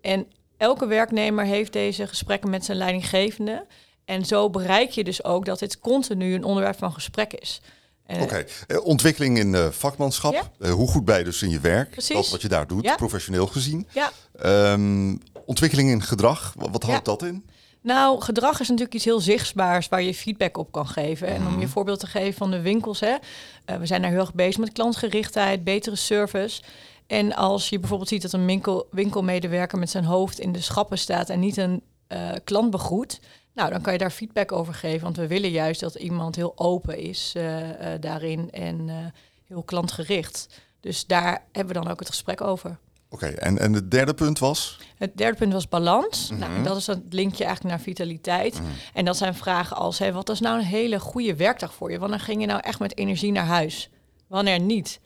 En 0.00 0.26
elke 0.56 0.86
werknemer 0.86 1.44
heeft 1.44 1.72
deze 1.72 2.06
gesprekken 2.06 2.50
met 2.50 2.64
zijn 2.64 2.78
leidinggevende. 2.78 3.66
En 4.04 4.24
zo 4.24 4.50
bereik 4.50 4.90
je 4.90 5.04
dus 5.04 5.24
ook 5.24 5.44
dat 5.44 5.58
dit 5.58 5.78
continu 5.78 6.34
een 6.34 6.44
onderwerp 6.44 6.78
van 6.78 6.92
gesprek 6.92 7.32
is. 7.32 7.60
En- 8.06 8.20
Oké, 8.22 8.44
eh, 8.66 8.84
ontwikkeling 8.84 9.38
in 9.38 9.54
eh, 9.54 9.68
vakmanschap. 9.70 10.32
Ja. 10.32 10.50
Eh, 10.60 10.72
hoe 10.72 10.88
goed 10.88 11.04
ben 11.04 11.18
je 11.18 11.24
dus 11.24 11.42
in 11.42 11.50
je 11.50 11.60
werk? 11.60 11.90
Precies. 11.90 12.14
Dat 12.16 12.28
wat 12.30 12.42
je 12.42 12.48
daar 12.48 12.66
doet, 12.66 12.84
Ja. 12.84 12.94
professioneel 12.96 13.46
gezien. 13.46 13.88
Ja, 13.92 14.10
Ehm, 14.38 15.16
ontwikkeling 15.44 15.90
in 15.90 16.02
gedrag, 16.02 16.52
wat, 16.56 16.68
wat 16.70 16.82
houdt 16.82 17.06
Ja. 17.06 17.12
dat 17.12 17.22
in? 17.22 17.44
Nou, 17.82 18.20
gedrag 18.20 18.60
is 18.60 18.68
natuurlijk 18.68 18.94
iets 18.94 19.04
heel 19.04 19.20
zichtbaars 19.20 19.88
waar 19.88 20.02
je 20.02 20.14
feedback 20.14 20.56
op 20.56 20.72
kan 20.72 20.86
geven. 20.86 21.28
En 21.28 21.46
om 21.46 21.60
je 21.60 21.68
voorbeeld 21.68 22.00
te 22.00 22.06
geven 22.06 22.34
van 22.34 22.50
de 22.50 22.60
winkels, 22.60 23.00
hè, 23.00 23.16
eh, 23.64 23.76
we 23.76 23.86
zijn 23.86 24.02
daar 24.02 24.10
heel 24.10 24.20
erg 24.20 24.34
bezig 24.34 24.58
met 24.58 24.72
klantgerichtheid, 24.72 25.64
betere 25.64 25.96
service. 25.96 26.62
En 27.06 27.34
als 27.34 27.68
je 27.68 27.78
bijvoorbeeld 27.78 28.08
ziet 28.08 28.22
dat 28.22 28.32
een 28.32 28.46
winkel, 28.46 28.86
winkelmedewerker 28.90 29.78
met 29.78 29.90
zijn 29.90 30.04
hoofd 30.04 30.38
in 30.38 30.52
de 30.52 30.60
schappen 30.60 30.98
staat 30.98 31.28
en 31.28 31.40
niet 31.40 31.56
een 31.56 31.82
eh, 32.06 32.30
klant 32.44 32.70
begroet, 32.70 33.20
nou, 33.54 33.70
dan 33.70 33.80
kan 33.80 33.92
je 33.92 33.98
daar 33.98 34.10
feedback 34.10 34.52
over 34.52 34.74
geven. 34.74 35.02
Want 35.02 35.16
we 35.16 35.26
willen 35.26 35.50
juist 35.50 35.80
dat 35.80 35.94
iemand 35.94 36.36
heel 36.36 36.52
open 36.58 36.98
is 36.98 37.32
eh, 37.36 37.56
daarin 38.00 38.50
en 38.50 39.12
heel 39.46 39.62
klantgericht. 39.62 40.48
Dus 40.80 41.06
daar 41.06 41.44
hebben 41.52 41.74
we 41.74 41.80
dan 41.80 41.92
ook 41.92 41.98
het 41.98 42.08
gesprek 42.08 42.40
over. 42.40 42.78
Oké, 43.10 43.26
en, 43.26 43.58
en 43.58 43.72
het 43.72 43.90
derde 43.90 44.14
punt 44.14 44.38
was? 44.38 44.78
Het 44.96 45.16
derde 45.16 45.36
punt 45.36 45.52
was 45.52 45.68
balans. 45.68 46.30
Mhm. 46.30 46.40
Nou, 46.40 46.62
dat 46.62 46.76
is 46.76 46.86
het 46.86 47.02
linkje 47.10 47.44
eigenlijk 47.44 47.74
naar 47.74 47.84
vitaliteit. 47.84 48.60
En 48.94 49.04
dat 49.04 49.16
zijn 49.16 49.34
vragen 49.34 49.76
als: 49.76 49.98
wat 49.98 50.28
is 50.28 50.40
nou 50.40 50.58
een 50.58 50.64
hele 50.64 51.00
goede 51.00 51.36
werkdag 51.36 51.74
voor 51.74 51.90
je? 51.90 51.98
Wanneer 51.98 52.20
ging 52.20 52.40
je 52.40 52.46
nou 52.46 52.60
echt 52.60 52.78
met 52.78 52.98
energie 52.98 53.32
naar 53.32 53.44
huis? 53.44 53.90
Wanneer 54.28 54.60
niet? 54.60 55.00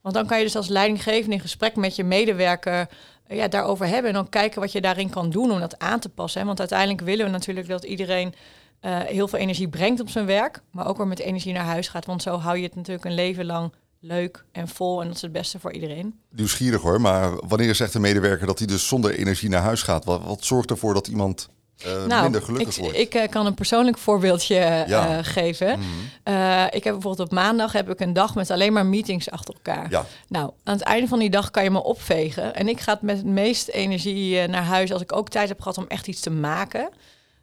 Want 0.00 0.14
dan 0.14 0.26
kan 0.26 0.38
je 0.38 0.44
dus 0.44 0.56
als 0.56 0.68
leidinggevende 0.68 1.34
in 1.34 1.40
gesprek 1.40 1.76
met 1.76 1.96
je 1.96 2.04
medewerker 2.04 2.88
eh, 3.26 3.36
ja, 3.36 3.48
daarover 3.48 3.86
hebben. 3.86 4.10
En 4.10 4.16
dan 4.16 4.28
kijken 4.28 4.60
wat 4.60 4.72
je 4.72 4.80
daarin 4.80 5.10
kan 5.10 5.30
doen 5.30 5.50
om 5.50 5.60
dat 5.60 5.78
aan 5.78 6.00
te 6.00 6.08
passen. 6.08 6.40
Hè? 6.40 6.46
Want 6.46 6.58
uiteindelijk 6.58 7.00
willen 7.00 7.24
we 7.24 7.30
natuurlijk 7.30 7.68
dat 7.68 7.84
iedereen 7.84 8.34
eh, 8.80 8.98
heel 8.98 9.28
veel 9.28 9.38
energie 9.38 9.68
brengt 9.68 10.00
op 10.00 10.08
zijn 10.08 10.26
werk. 10.26 10.62
Maar 10.70 10.86
ook 10.86 10.96
weer 10.96 11.06
met 11.06 11.18
energie 11.18 11.52
naar 11.52 11.64
huis 11.64 11.88
gaat. 11.88 12.06
Want 12.06 12.22
zo 12.22 12.36
hou 12.36 12.56
je 12.56 12.62
het 12.62 12.74
natuurlijk 12.74 13.04
een 13.04 13.14
leven 13.14 13.44
lang 13.44 13.72
leuk 14.00 14.44
en 14.52 14.68
vol. 14.68 15.00
En 15.00 15.06
dat 15.06 15.16
is 15.16 15.22
het 15.22 15.32
beste 15.32 15.58
voor 15.58 15.72
iedereen. 15.72 16.20
Nieuwsgierig 16.30 16.82
hoor, 16.82 17.00
maar 17.00 17.46
wanneer 17.46 17.74
zegt 17.74 17.92
de 17.92 18.00
medewerker 18.00 18.46
dat 18.46 18.58
hij 18.58 18.66
dus 18.66 18.88
zonder 18.88 19.14
energie 19.14 19.48
naar 19.48 19.62
huis 19.62 19.82
gaat? 19.82 20.04
Wat, 20.04 20.22
wat 20.24 20.44
zorgt 20.44 20.70
ervoor 20.70 20.94
dat 20.94 21.08
iemand 21.08 21.48
eh, 21.78 22.22
minder 22.22 22.42
gelukkig 22.42 22.76
ik, 22.76 22.82
wordt? 22.82 22.98
Ik 22.98 23.14
eh, 23.14 23.28
kan 23.28 23.46
een 23.46 23.54
persoonlijk 23.54 23.98
voorbeeldje 23.98 24.56
eh, 24.56 25.18
geven. 25.22 25.78
Mhm. 25.78 26.66
Ik 26.70 26.84
heb 26.84 26.92
bijvoorbeeld 26.92 27.20
op 27.20 27.32
maandag 27.32 27.72
heb 27.72 27.90
ik 27.90 28.00
een 28.00 28.12
dag 28.12 28.34
met 28.34 28.50
alleen 28.50 28.72
maar 28.72 28.86
meetings 28.86 29.30
achter 29.30 29.54
elkaar. 29.54 29.90
Ja, 29.90 30.04
Nou, 30.28 30.50
aan 30.64 30.74
het 30.74 30.82
einde 30.82 31.08
van 31.08 31.18
die 31.18 31.30
dag 31.30 31.50
kan 31.50 31.64
je 31.64 31.70
me 31.70 31.82
opvegen. 31.82 32.54
En 32.54 32.68
ik 32.68 32.80
ga 32.80 32.98
met 33.00 33.16
het 33.16 33.26
meeste 33.26 33.72
energie 33.72 34.46
naar 34.46 34.64
huis 34.64 34.92
als 34.92 35.02
ik 35.02 35.16
ook 35.16 35.28
tijd 35.28 35.48
heb 35.48 35.60
gehad 35.60 35.78
om 35.78 35.86
echt 35.88 36.06
iets 36.06 36.20
te 36.20 36.30
maken. 36.30 36.88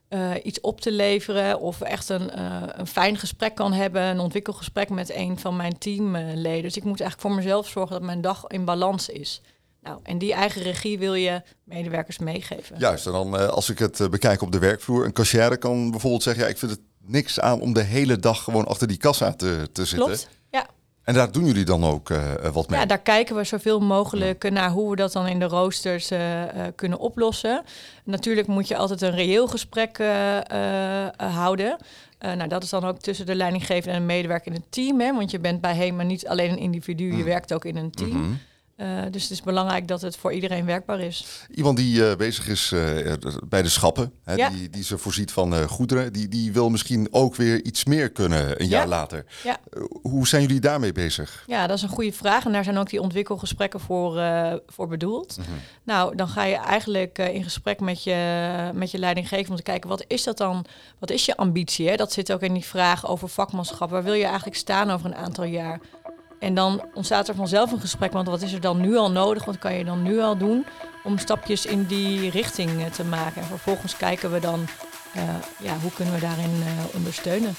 Eh, 0.08 0.32
iets 0.44 0.62
op 0.62 0.82
te 0.82 0.92
leveren 0.92 1.60
of 1.60 1.82
echt 1.82 2.10
een, 2.10 2.30
eh, 2.30 2.62
een 2.68 2.88
fijn 2.88 3.18
gesprek 3.18 3.56
kan 3.56 3.74
hebben, 3.74 4.02
een 4.02 4.20
ontwikkelgesprek 4.20 4.90
met 4.90 5.12
een 5.16 5.40
van 5.40 5.56
mijn 5.56 5.78
teamleden. 5.78 6.62
Dus 6.62 6.78
ik 6.78 6.84
moet 6.84 7.02
eigenlijk 7.02 7.22
voor 7.22 7.44
mezelf 7.44 7.68
zorgen 7.68 7.92
dat 7.92 8.06
mijn 8.06 8.22
dag 8.22 8.44
in 8.48 8.66
balans 8.66 9.10
is. 9.10 9.42
Nou, 9.82 10.00
en 10.04 10.18
die 10.18 10.34
eigen 10.34 10.62
regie 10.62 11.00
wil 11.00 11.14
je 11.14 11.42
medewerkers 11.64 12.18
meegeven. 12.18 12.80
juist. 12.80 13.06
En 13.06 13.12
dan 13.12 13.38
eh, 13.38 13.48
als 13.48 13.70
ik 13.70 13.80
het 13.80 14.08
bekijk 14.10 14.42
op 14.42 14.52
de 14.52 14.60
werkvloer, 14.60 15.06
een 15.06 15.14
cashier 15.14 15.58
kan 15.58 15.92
bijvoorbeeld 15.92 16.24
zeggen, 16.24 16.44
ja, 16.44 16.50
ik 16.50 16.58
vind 16.58 16.72
het 16.72 16.82
niks 17.02 17.40
aan 17.40 17.62
om 17.62 17.74
de 17.74 17.84
hele 17.84 18.20
dag 18.20 18.44
gewoon 18.44 18.66
achter 18.66 18.88
die 18.88 18.98
kassa 18.98 19.34
te, 19.34 19.70
te 19.72 19.86
zitten. 19.86 20.08
Klopt. 20.08 20.30
Ja. 20.52 20.68
En 21.06 21.14
daar 21.14 21.32
doen 21.32 21.46
jullie 21.46 21.66
dan 21.66 21.84
ook 21.84 22.10
eh, 22.10 22.46
eh, 22.46 22.54
wat 22.54 22.70
mee? 22.70 22.80
Ja, 22.80 22.86
daar 22.86 23.02
kijken 23.02 23.36
we 23.36 23.44
zoveel 23.44 23.80
mogelijk 23.80 24.50
naar 24.50 24.70
hoe 24.70 24.90
we 24.90 24.96
dat 24.96 25.12
dan 25.12 25.28
in 25.28 25.40
de 25.40 25.46
roosters 25.46 26.12
eh, 26.12 26.20
kunnen 26.76 27.00
oplossen. 27.00 27.64
Natuurlijk 28.04 28.48
moet 28.48 28.68
je 28.68 28.78
altijd 28.78 29.02
een 29.02 29.12
reëel 29.16 29.48
gesprek 29.48 29.98
houden. 31.18 31.78
Nou, 32.20 32.48
dat 32.48 32.64
is 32.64 32.70
dan 32.70 32.84
ook 32.86 33.00
tussen 33.00 33.26
de 33.26 33.36
leidinggevende 33.36 33.92
en 33.96 34.00
de 34.00 34.06
medewerker 34.06 34.48
in 34.48 34.58
het 34.58 34.72
team. 34.72 35.00
Hè? 35.00 35.14
Want 35.14 35.32
je 35.32 35.40
bent 35.40 35.62
bij 35.62 35.76
HEMA 35.76 36.04
niet 36.04 36.28
alleen 36.28 36.52
een 36.52 36.58
individu, 36.58 37.04
je 37.06 37.14
Mm. 37.14 37.24
werkt 37.24 37.54
ook 37.54 37.66
in 37.66 37.78
een 37.78 37.92
team. 37.92 38.10
Mhm. 38.22 38.32
Eh, 38.76 39.02
dus 39.12 39.22
het 39.22 39.32
is 39.32 39.42
belangrijk 39.42 39.88
dat 39.88 40.02
het 40.02 40.18
voor 40.18 40.34
iedereen 40.34 40.66
werkbaar 40.66 41.00
is. 41.00 41.46
Iemand 41.56 41.78
die 41.78 42.10
eh, 42.10 42.16
bezig 42.16 42.48
is 42.48 42.72
eh, 42.72 43.14
bij 43.48 43.62
de 43.62 43.70
schappen, 43.70 44.12
hè, 44.24 44.34
Ja. 44.34 44.50
die, 44.50 44.70
die 44.70 44.84
ze 44.84 44.98
voorziet 44.98 45.32
van 45.32 45.68
goederen, 45.68 46.14
die, 46.14 46.28
die 46.28 46.52
wil 46.54 46.70
misschien 46.70 47.08
ook 47.12 47.36
weer 47.36 47.64
iets 47.64 47.84
meer 47.86 48.12
kunnen 48.12 48.62
een 48.62 48.68
Ja. 48.70 48.78
jaar 48.78 48.88
later. 48.88 49.26
Ja. 49.44 49.58
Hoe 50.02 50.28
zijn 50.28 50.42
jullie 50.42 50.60
daarmee 50.60 50.92
bezig? 50.92 51.44
Ja, 51.48 51.68
dat 51.68 51.78
is 51.78 51.84
een 51.84 51.90
goede 51.90 52.14
vraag. 52.14 52.46
En 52.46 52.52
daar 52.52 52.64
zijn 52.64 52.78
ook 52.78 52.90
die 52.90 53.02
ontwikkelgesprekken 53.02 53.80
voor, 53.80 54.22
voor 54.68 54.88
bedoeld. 54.88 55.38
Mhm. 55.38 55.48
Nou, 55.84 56.16
dan 56.16 56.28
ga 56.28 56.44
je 56.44 56.56
eigenlijk 56.56 57.18
in 57.18 57.44
gesprek 57.44 57.80
met 57.80 58.04
je, 58.04 58.70
met 58.74 58.92
je 58.92 58.98
leidinggevende 59.00 59.50
om 59.52 59.56
te 59.58 59.64
kijken, 59.64 59.90
wat 59.90 60.04
is 60.08 60.24
dat 60.24 60.38
dan? 60.38 60.66
Wat 61.00 61.10
is 61.10 61.26
je 61.26 61.38
ambitie? 61.38 61.90
Hè? 61.90 61.96
Dat 61.96 62.12
zit 62.12 62.32
ook 62.32 62.42
in 62.42 62.54
die 62.54 62.66
vraag 62.66 63.08
over 63.08 63.30
vakmanschap. 63.30 63.90
Waar 63.90 64.04
wil 64.04 64.14
je 64.14 64.26
eigenlijk 64.26 64.56
staan 64.58 64.92
over 64.92 65.06
een 65.06 65.16
aantal 65.16 65.44
jaar? 65.44 65.80
En 66.40 66.56
dan 66.56 66.82
ontstaat 66.94 67.28
er 67.28 67.36
vanzelf 67.36 67.72
een 67.72 67.80
gesprek, 67.80 68.12
want 68.12 68.28
wat 68.28 68.42
is 68.42 68.54
er 68.54 68.62
dan 68.62 68.82
nu 68.82 68.96
al 68.98 69.12
nodig? 69.12 69.46
Wat 69.46 69.60
kan 69.60 69.74
je 69.74 69.84
dan 69.84 70.02
nu 70.02 70.20
al 70.20 70.38
doen 70.38 70.66
om 71.04 71.18
stapjes 71.18 71.66
in 71.66 71.86
die 71.86 72.30
richting 72.30 72.70
eh, 72.80 72.86
te 72.86 73.04
maken? 73.04 73.42
En 73.42 73.48
vervolgens 73.48 73.98
kijken 73.98 74.32
we 74.32 74.40
dan, 74.40 74.68
eh, 75.14 75.24
ja, 75.60 75.78
hoe 75.82 75.92
kunnen 75.92 76.14
we 76.14 76.20
daarin 76.20 76.62
eh, 76.62 76.96
ondersteunen? 76.96 77.56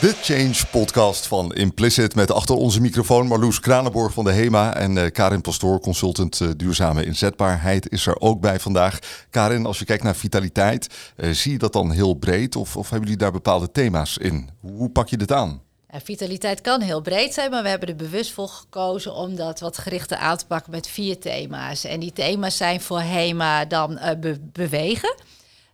De 0.00 0.14
Change 0.22 0.66
podcast 0.70 1.26
van 1.26 1.52
Implicit 1.52 2.14
met 2.14 2.30
achter 2.30 2.54
onze 2.54 2.80
microfoon 2.80 3.26
Marloes 3.26 3.60
Kranenborg 3.60 4.12
van 4.12 4.24
de 4.24 4.32
HEMA 4.32 4.74
en 4.74 5.12
Karin 5.12 5.40
Pastoor, 5.40 5.80
consultant 5.80 6.58
duurzame 6.58 7.04
inzetbaarheid, 7.04 7.90
is 7.90 8.06
er 8.06 8.20
ook 8.20 8.40
bij 8.40 8.60
vandaag. 8.60 8.98
Karin, 9.30 9.66
als 9.66 9.78
je 9.78 9.84
kijkt 9.84 10.02
naar 10.02 10.16
vitaliteit, 10.16 10.86
zie 11.30 11.52
je 11.52 11.58
dat 11.58 11.72
dan 11.72 11.90
heel 11.90 12.14
breed 12.14 12.56
of, 12.56 12.76
of 12.76 12.90
hebben 12.90 13.08
jullie 13.08 13.22
daar 13.22 13.32
bepaalde 13.32 13.70
thema's 13.70 14.16
in? 14.16 14.48
Hoe 14.60 14.90
pak 14.90 15.08
je 15.08 15.16
dit 15.16 15.32
aan? 15.32 15.60
Vitaliteit 16.00 16.60
kan 16.60 16.80
heel 16.80 17.00
breed 17.00 17.34
zijn, 17.34 17.50
maar 17.50 17.62
we 17.62 17.68
hebben 17.68 17.88
er 17.88 17.96
bewust 17.96 18.32
voor 18.32 18.48
gekozen 18.48 19.14
om 19.14 19.36
dat 19.36 19.60
wat 19.60 19.78
gerichter 19.78 20.16
aan 20.16 20.36
te 20.36 20.46
pakken 20.46 20.70
met 20.72 20.86
vier 20.86 21.18
thema's. 21.20 21.84
En 21.84 22.00
die 22.00 22.12
thema's 22.12 22.56
zijn 22.56 22.80
voor 22.80 23.00
HEMA 23.00 23.64
dan 23.64 23.98
eh, 23.98 24.18
be- 24.18 24.40
bewegen, 24.40 25.14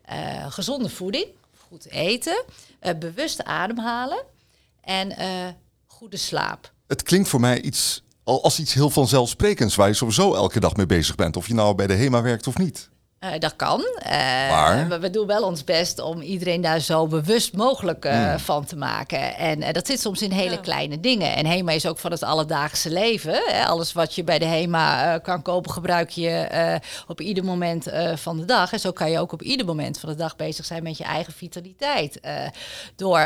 eh, 0.04 0.16
gezonde 0.52 0.88
voeding, 0.88 1.26
goed 1.68 1.90
eten, 1.90 2.44
eh, 2.80 2.94
bewust 2.98 3.44
ademhalen 3.44 4.22
en 4.80 5.14
goede 5.86 6.16
slaap. 6.16 6.72
Het 6.86 7.02
klinkt 7.02 7.28
voor 7.28 7.40
mij 7.40 7.60
iets 7.60 8.02
al- 8.24 8.42
als 8.42 8.58
iets 8.58 8.74
heel 8.74 8.90
vanzelfsprekends 8.90 9.74
waar 9.74 9.88
je 9.88 9.94
sowieso 9.94 10.34
elke 10.34 10.60
dag 10.60 10.76
mee 10.76 10.86
bezig 10.86 11.14
bent, 11.14 11.36
of 11.36 11.46
je 11.46 11.54
nou 11.54 11.74
bij 11.74 11.86
de 11.86 11.94
HEMA 11.94 12.22
werkt 12.22 12.46
of 12.46 12.58
niet. 12.58 12.88
Eh, 13.18 13.30
dat 13.38 13.56
kan. 13.56 13.84
Eh, 13.98 14.10
Maar? 14.50 15.00
we 15.00 15.10
doen 15.10 15.26
wel 15.26 15.42
ons 15.42 15.64
best 15.64 15.98
om 16.00 16.20
iedereen 16.20 16.60
daar 16.60 16.80
zo 16.80 17.06
bewust 17.06 17.52
mogelijk 17.56 18.04
eh, 18.04 18.28
Hmm. 18.28 18.38
van 18.38 18.64
te 18.64 18.76
maken. 18.76 19.36
En 19.36 19.62
eh, 19.62 19.72
dat 19.72 19.86
zit 19.86 20.00
soms 20.00 20.22
in 20.22 20.30
hele 20.30 20.50
Ja. 20.50 20.56
kleine 20.56 21.00
dingen. 21.00 21.34
En 21.36 21.46
HEMA 21.46 21.72
is 21.72 21.86
ook 21.86 21.98
van 21.98 22.10
het 22.10 22.22
alledaagse 22.22 22.90
leven. 22.90 23.32
Hè. 23.46 23.64
Alles 23.66 23.92
wat 23.92 24.14
je 24.14 24.24
bij 24.24 24.38
de 24.38 24.44
HEMA 24.44 25.14
eh, 25.14 25.22
kan 25.22 25.42
kopen, 25.42 25.70
gebruik 25.70 26.10
je 26.10 26.28
eh, 26.30 26.74
op 27.06 27.20
ieder 27.20 27.44
moment 27.44 27.86
eh, 27.86 28.16
van 28.16 28.36
de 28.38 28.44
dag. 28.44 28.72
En 28.72 28.80
zo 28.80 28.92
kan 28.92 29.10
je 29.10 29.18
ook 29.18 29.32
op 29.32 29.42
ieder 29.42 29.66
moment 29.66 30.00
van 30.00 30.08
de 30.08 30.14
dag 30.14 30.36
bezig 30.36 30.64
zijn 30.64 30.82
met 30.82 30.98
je 30.98 31.04
eigen 31.04 31.32
vitaliteit. 31.32 32.20
Eh, 32.20 32.34
door 32.96 33.18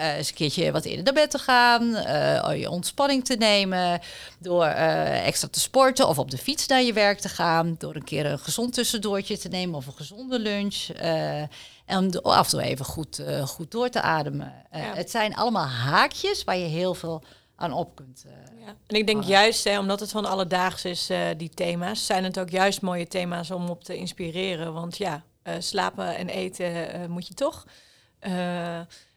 eens 0.00 0.28
een 0.28 0.34
keertje 0.34 0.72
wat 0.72 0.84
eerder 0.84 1.04
naar 1.04 1.12
bed 1.14 1.30
te 1.30 1.38
gaan, 1.38 1.94
eh, 1.94 2.58
je 2.60 2.70
ontspanning 2.70 3.24
te 3.24 3.34
nemen, 3.34 4.00
door 4.38 4.64
eh, 4.64 5.26
extra 5.26 5.48
te 5.50 5.60
sporten 5.60 6.08
of 6.08 6.18
op 6.18 6.30
de 6.30 6.38
fiets 6.38 6.66
naar 6.66 6.82
je 6.82 6.92
werk 6.92 7.20
te 7.20 7.28
gaan, 7.28 7.74
door 7.78 7.94
een 7.94 8.04
keer 8.04 8.26
een 8.26 8.38
gezond 8.38 8.72
tussendoortje 8.74 9.34
te 9.38 9.48
nemen 9.48 9.76
of 9.76 9.86
een 9.86 9.92
gezonde 9.92 10.38
lunch. 10.38 10.88
eh, 10.88 11.40
En 11.84 12.22
af 12.22 12.44
en 12.44 12.50
toe 12.50 12.62
even 12.62 12.84
goed, 12.84 13.18
eh, 13.18 13.46
goed 13.46 13.70
door 13.70 13.88
te 13.88 14.00
ademen. 14.00 14.52
Eh, 14.70 14.82
Ja. 14.82 14.94
Het 14.94 15.10
zijn 15.10 15.34
allemaal 15.34 15.66
haakjes 15.66 16.44
waar 16.44 16.56
je 16.56 16.64
heel 16.66 16.94
veel 16.94 17.22
aan 17.56 17.72
op 17.72 17.94
kunt. 17.94 18.24
Ja. 18.60 18.74
En 18.86 18.96
ik 18.96 19.06
denk 19.06 19.22
juist, 19.24 19.64
hè, 19.64 19.78
omdat 19.78 20.00
het 20.00 20.10
van 20.10 20.24
alledaags 20.24 20.84
is, 20.84 21.10
die 21.36 21.48
thema's, 21.50 22.06
zijn 22.06 22.24
het 22.24 22.38
ook 22.38 22.50
juist 22.50 22.80
mooie 22.82 23.06
thema's 23.06 23.50
om 23.50 23.68
op 23.70 23.84
te 23.84 23.96
inspireren. 23.96 24.72
Want 24.72 24.96
ja, 24.96 25.22
slapen 25.58 26.16
en 26.16 26.28
eten 26.28 27.10
moet 27.10 27.26
je 27.26 27.34
toch. 27.34 27.64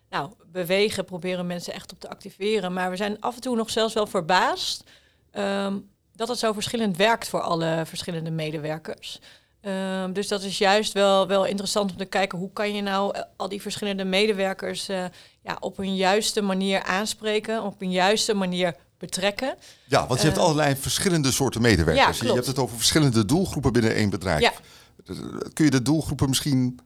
Nou, 0.09 0.31
bewegen 0.51 1.05
proberen 1.05 1.47
mensen 1.47 1.73
echt 1.73 1.91
op 1.91 1.99
te 1.99 2.09
activeren. 2.09 2.73
Maar 2.73 2.89
we 2.89 2.95
zijn 2.95 3.21
af 3.21 3.35
en 3.35 3.41
toe 3.41 3.55
nog 3.55 3.69
zelfs 3.69 3.93
wel 3.93 4.07
verbaasd 4.07 4.83
ehm, 5.31 5.77
dat 6.15 6.27
het 6.27 6.39
zo 6.39 6.53
verschillend 6.53 6.97
werkt 6.97 7.27
voor 7.29 7.41
alle 7.41 7.81
verschillende 7.85 8.31
medewerkers. 8.31 9.19
Ehm, 9.61 10.11
dus 10.13 10.27
dat 10.27 10.43
is 10.43 10.57
juist 10.57 10.93
wel, 10.93 11.27
wel 11.27 11.45
interessant 11.45 11.91
om 11.91 11.97
te 11.97 12.05
kijken 12.05 12.37
hoe 12.37 12.49
kan 12.53 12.73
je 12.73 12.81
nou 12.81 13.15
eh, 13.15 13.21
al 13.35 13.49
die 13.49 13.61
verschillende 13.61 14.03
medewerkers 14.03 14.89
eh, 14.89 15.05
ja, 15.41 15.57
op 15.59 15.77
een 15.77 15.95
juiste 15.95 16.41
manier 16.41 16.83
aanspreken, 16.83 17.63
op 17.63 17.81
een 17.81 17.91
juiste 17.91 18.33
manier 18.33 18.75
betrekken. 18.97 19.55
Ja, 19.85 20.07
want 20.07 20.19
je 20.19 20.25
hebt 20.25 20.37
Eh, 20.37 20.43
allerlei 20.43 20.75
verschillende 20.75 21.31
soorten 21.31 21.61
medewerkers. 21.61 22.19
ja, 22.19 22.25
je 22.27 22.33
hebt 22.33 22.45
het 22.47 22.59
over 22.59 22.75
verschillende 22.77 23.25
doelgroepen 23.25 23.73
binnen 23.73 23.95
één 23.95 24.09
bedrijf. 24.09 24.41
Ja. 24.41 24.51
Kun 25.53 25.65
je 25.65 25.71
de 25.71 25.81
doelgroepen 25.81 26.29
misschien 26.29 26.79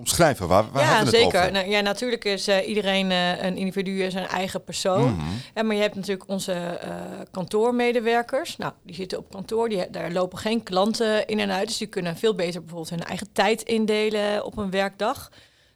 omschrijven? 0.00 0.48
Waar, 0.48 0.70
waar 0.72 0.82
ja, 0.82 1.04
zeker. 1.04 1.52
Nou, 1.52 1.68
ja, 1.68 1.80
natuurlijk 1.80 2.24
is 2.24 2.48
eh, 2.48 2.68
iedereen 2.68 3.10
eh, 3.10 3.42
een 3.44 3.56
individu, 3.56 4.10
zijn 4.10 4.26
eigen 4.26 4.64
persoon. 4.64 5.20
Ja, 5.54 5.62
maar 5.62 5.76
je 5.76 5.82
hebt 5.82 5.94
natuurlijk 5.94 6.28
onze 6.28 6.52
eh, 6.52 6.94
kantoormedewerkers. 7.30 8.56
Nou, 8.56 8.72
die 8.82 8.94
zitten 8.94 9.18
op 9.18 9.30
kantoor, 9.30 9.68
die, 9.68 9.90
daar 9.90 10.12
lopen 10.12 10.38
geen 10.38 10.62
klanten 10.62 11.26
in 11.26 11.38
en 11.38 11.50
uit. 11.50 11.68
Dus 11.68 11.78
die 11.78 11.86
kunnen 11.86 12.16
veel 12.16 12.34
beter 12.34 12.60
bijvoorbeeld 12.60 12.90
hun 12.90 13.04
eigen 13.04 13.32
tijd 13.32 13.62
indelen 13.62 14.44
op 14.44 14.56
een 14.56 14.70
werkdag. 14.70 15.28
Nou, 15.28 15.32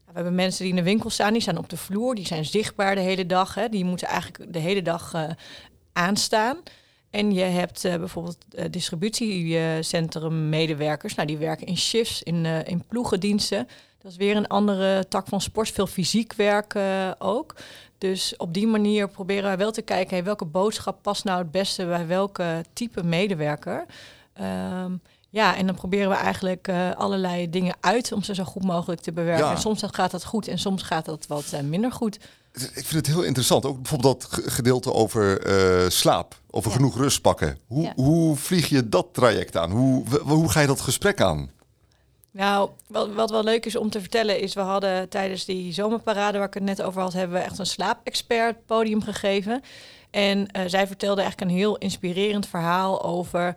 we 0.06 0.12
hebben 0.14 0.34
mensen 0.34 0.62
die 0.62 0.72
in 0.72 0.78
de 0.78 0.90
winkel 0.90 1.10
staan, 1.10 1.32
die 1.32 1.42
staan 1.42 1.58
op 1.58 1.68
de 1.68 1.76
vloer, 1.76 2.14
die 2.14 2.26
zijn 2.26 2.44
zichtbaar 2.44 2.94
de 2.94 3.00
hele 3.00 3.26
dag. 3.26 3.54
Hè. 3.54 3.68
Die 3.68 3.84
moeten 3.84 4.08
eigenlijk 4.08 4.52
de 4.52 4.58
hele 4.58 4.82
dag 4.82 5.14
aanstaan. 5.92 6.56
En 7.10 7.32
je 7.32 7.42
hebt 7.42 7.82
bijvoorbeeld 7.82 8.44
distributiecentrum 8.70 10.48
medewerkers. 10.48 11.14
Nou, 11.14 11.28
die 11.28 11.38
werken 11.38 11.66
in 11.66 11.76
shifts, 11.76 12.22
in, 12.22 12.44
in 12.44 12.84
ploegendiensten. 12.88 13.68
Dat 14.04 14.12
is 14.12 14.18
weer 14.18 14.36
een 14.36 14.46
andere 14.46 15.08
tak 15.08 15.26
van 15.28 15.40
sport. 15.40 15.70
Veel 15.70 15.86
fysiek 15.86 16.32
werk 16.32 16.74
eh, 16.74 17.10
ook. 17.18 17.54
Dus 17.98 18.36
op 18.36 18.54
die 18.54 18.66
manier 18.66 19.08
proberen 19.08 19.42
wij 19.44 19.56
wel 19.56 19.70
te 19.72 19.82
kijken... 19.82 20.14
Hey, 20.16 20.24
welke 20.24 20.44
boodschap 20.44 20.98
past 21.02 21.24
nou 21.24 21.38
het 21.38 21.50
beste 21.50 21.86
bij 21.86 22.06
welke 22.06 22.64
type 22.72 23.02
medewerker. 23.04 23.84
Ehm, 24.32 24.92
ja, 25.30 25.56
en 25.56 25.66
dan 25.66 25.74
proberen 25.74 26.08
we 26.08 26.14
eigenlijk 26.14 26.68
eh, 26.68 26.90
allerlei 26.96 27.50
dingen 27.50 27.74
uit... 27.80 28.12
om 28.12 28.22
ze 28.22 28.34
zo 28.34 28.44
goed 28.44 28.64
mogelijk 28.64 29.00
te 29.00 29.12
bewerken. 29.12 29.44
Ja. 29.44 29.50
En 29.54 29.60
soms 29.60 29.82
gaat 29.90 30.10
dat 30.10 30.24
goed 30.24 30.48
en 30.48 30.58
soms 30.58 30.82
gaat 30.82 31.04
dat 31.04 31.26
wat 31.26 31.52
eh, 31.52 31.60
minder 31.60 31.92
goed. 31.92 32.18
Ik 32.52 32.84
vind 32.86 33.06
het 33.06 33.06
heel 33.06 33.22
interessant. 33.22 33.64
Ook 33.66 33.76
bijvoorbeeld 33.76 34.20
dat 34.20 34.32
ge- 34.32 34.50
gedeelte 34.50 34.92
over 34.92 35.42
slaap. 35.92 36.34
Over 36.50 36.70
Ja. 36.70 36.76
genoeg 36.76 36.96
rust 36.96 37.20
pakken. 37.20 37.58
Hoe, 37.66 37.82
Ja. 37.82 37.92
hoe 37.96 38.36
vlieg 38.36 38.68
je 38.68 38.88
dat 38.88 39.06
traject 39.12 39.56
aan? 39.56 39.70
Hoe, 39.70 40.04
hoe 40.22 40.48
ga 40.48 40.60
je 40.60 40.66
dat 40.66 40.80
gesprek 40.80 41.20
aan? 41.20 41.50
Nou, 42.36 42.70
wat, 42.86 43.12
wat 43.12 43.30
wel 43.30 43.44
leuk 43.44 43.66
is 43.66 43.76
om 43.76 43.90
te 43.90 44.00
vertellen 44.00 44.40
is... 44.40 44.54
we 44.54 44.60
hadden 44.60 45.08
tijdens 45.08 45.44
die 45.44 45.72
zomerparade 45.72 46.38
waar 46.38 46.46
ik 46.46 46.54
het 46.54 46.62
net 46.62 46.82
over 46.82 47.02
had... 47.02 47.12
hebben 47.12 47.38
we 47.38 47.44
echt 47.44 47.58
een 47.58 47.66
slaapexpert 47.66 48.66
podium 48.66 49.02
gegeven. 49.02 49.62
En 50.10 50.50
eh, 50.50 50.62
zij 50.66 50.86
vertelde 50.86 51.20
eigenlijk 51.20 51.50
een 51.50 51.56
heel 51.56 51.76
inspirerend 51.76 52.46
verhaal 52.46 53.02
over... 53.04 53.54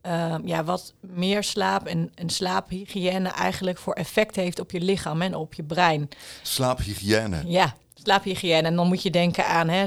ehm, 0.00 0.46
ja, 0.46 0.64
wat 0.64 0.94
meer 1.00 1.42
slaap 1.42 1.86
en, 1.86 2.12
en 2.14 2.30
slaaphygiëne 2.30 3.28
eigenlijk 3.28 3.78
voor 3.78 3.94
effect 3.94 4.36
heeft 4.36 4.60
op 4.60 4.70
je 4.70 4.80
lichaam 4.80 5.22
en 5.22 5.34
op 5.34 5.54
je 5.54 5.62
brein. 5.62 6.08
Slaaphygiëne. 6.42 7.42
Ja, 7.46 7.74
slaaphygiëne. 8.02 8.68
En 8.68 8.76
dan 8.76 8.86
moet 8.86 9.02
je 9.02 9.10
denken 9.10 9.46
aan, 9.46 9.68
hè, 9.68 9.84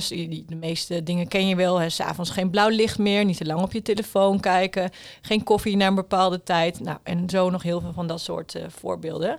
de 0.48 0.56
meeste 0.56 1.04
dingen 1.04 1.28
ken 1.28 1.48
je 1.48 1.56
wel. 1.56 1.90
S'avonds 1.90 2.30
geen 2.30 2.50
blauw 2.50 2.70
licht 2.70 2.98
meer, 2.98 3.26
niet 3.26 3.38
te 3.38 3.46
lang 3.46 3.62
op 3.62 3.72
je 3.72 3.82
telefoon 3.82 4.40
kijken, 4.40 4.90
geen 5.22 5.44
koffie 5.44 5.78
na 5.78 5.88
een 5.88 5.96
bepaalde 5.96 6.44
tijd. 6.44 6.80
Nou, 6.80 6.98
en 7.04 7.30
zo 7.30 7.50
nog 7.50 7.64
heel 7.64 7.82
veel 7.82 7.94
van 7.94 8.08
dat 8.08 8.22
soort 8.22 8.56
eh, 8.56 8.64
voorbeelden. 8.68 9.38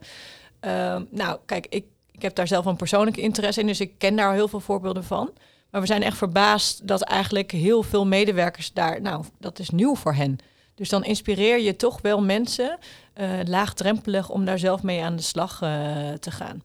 Ehm, 0.60 1.02
nou, 1.10 1.38
kijk, 1.46 1.66
ik, 1.70 1.84
ik 2.12 2.22
heb 2.22 2.34
daar 2.34 2.48
zelf 2.48 2.64
een 2.64 2.76
persoonlijke 2.76 3.20
interesse 3.20 3.60
in, 3.60 3.66
dus 3.66 3.80
ik 3.80 3.98
ken 3.98 4.16
daar 4.16 4.32
heel 4.32 4.48
veel 4.48 4.60
voorbeelden 4.60 5.04
van. 5.04 5.30
Maar 5.70 5.80
we 5.80 5.86
zijn 5.86 6.02
echt 6.02 6.16
verbaasd 6.16 6.86
dat 6.86 7.02
eigenlijk 7.02 7.50
heel 7.50 7.82
veel 7.82 8.06
medewerkers 8.06 8.72
daar, 8.72 9.00
nou, 9.00 9.24
dat 9.38 9.58
is 9.58 9.70
nieuw 9.70 9.94
voor 9.94 10.14
hen. 10.14 10.38
Dus 10.74 10.88
dan 10.88 11.04
inspireer 11.04 11.60
je 11.60 11.76
toch 11.76 12.00
wel 12.00 12.22
mensen 12.22 12.78
eh, 13.12 13.28
laagdrempelig 13.44 14.30
om 14.30 14.44
daar 14.44 14.58
zelf 14.58 14.82
mee 14.82 15.02
aan 15.02 15.16
de 15.16 15.22
slag 15.22 15.62
eh, 15.62 16.12
te 16.12 16.30
gaan. 16.30 16.62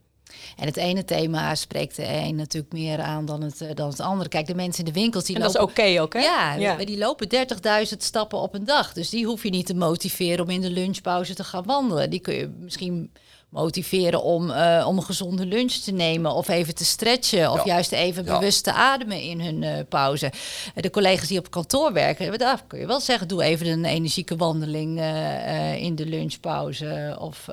En 0.58 0.66
het 0.66 0.78
ene 0.78 1.06
thema 1.06 1.56
spreekt 1.56 1.96
de 1.96 2.06
een 2.08 2.36
natuurlijk 2.36 2.74
meer 2.74 3.02
aan 3.02 3.26
dan 3.26 3.42
het, 3.42 3.62
eh, 3.62 3.76
dan 3.76 3.90
het 3.90 4.00
andere. 4.00 4.30
Kijk, 4.30 4.48
de 4.48 4.56
mensen 4.56 4.86
in 4.86 4.94
de 4.94 5.00
winkels 5.00 5.24
die 5.26 5.36
En 5.36 5.42
dat 5.42 5.50
is 5.50 5.58
lopen... 5.60 5.74
oké 5.84 6.02
ook, 6.02 6.14
hè? 6.14 6.20
Ja, 6.20 6.54
Ja. 6.54 6.76
die 6.76 6.98
lopen 6.98 7.30
30.000 7.30 8.04
stappen 8.04 8.40
op 8.40 8.54
een 8.54 8.66
dag. 8.66 8.94
Dus 8.94 9.10
die 9.10 9.26
hoef 9.26 9.44
je 9.44 9.50
niet 9.50 9.66
te 9.66 9.76
motiveren 9.76 10.44
om 10.46 10.50
in 10.50 10.62
de 10.62 10.70
lunchpauze 10.70 11.34
te 11.34 11.44
gaan 11.44 11.64
wandelen. 11.66 12.10
Die 12.10 12.20
kun 12.20 12.34
je 12.34 12.50
misschien 12.60 13.12
motiveren 13.50 14.24
om, 14.24 14.52
eh, 14.52 14.86
om 14.88 14.98
een 14.98 15.04
gezonde 15.04 15.46
lunch 15.46 15.72
te 15.72 15.92
nemen 15.92 16.34
of 16.34 16.48
even 16.48 16.76
te 16.76 16.86
stretchen 16.86 17.52
of 17.52 17.58
Ja. 17.58 17.64
juist 17.66 17.92
even 17.92 18.26
Ja. 18.26 18.38
bewust 18.40 18.64
te 18.64 18.74
ademen 18.74 19.22
in 19.22 19.42
hun 19.42 19.64
eh, 19.64 19.80
pauze. 19.90 20.26
Eh, 20.26 20.32
De 20.84 20.90
collega's 20.90 21.28
die 21.28 21.40
op 21.40 21.52
kantoor 21.52 21.94
werken, 21.94 22.40
daar 22.40 22.64
kun 22.68 22.80
je 22.80 22.86
wel 22.88 23.00
zeggen, 23.00 23.28
doe 23.28 23.44
even 23.44 23.68
een 23.68 23.86
energieke 23.86 24.36
wandeling 24.36 25.00
in 25.78 25.96
de 25.96 26.06
lunchpauze. 26.06 27.18
Of, 27.20 27.48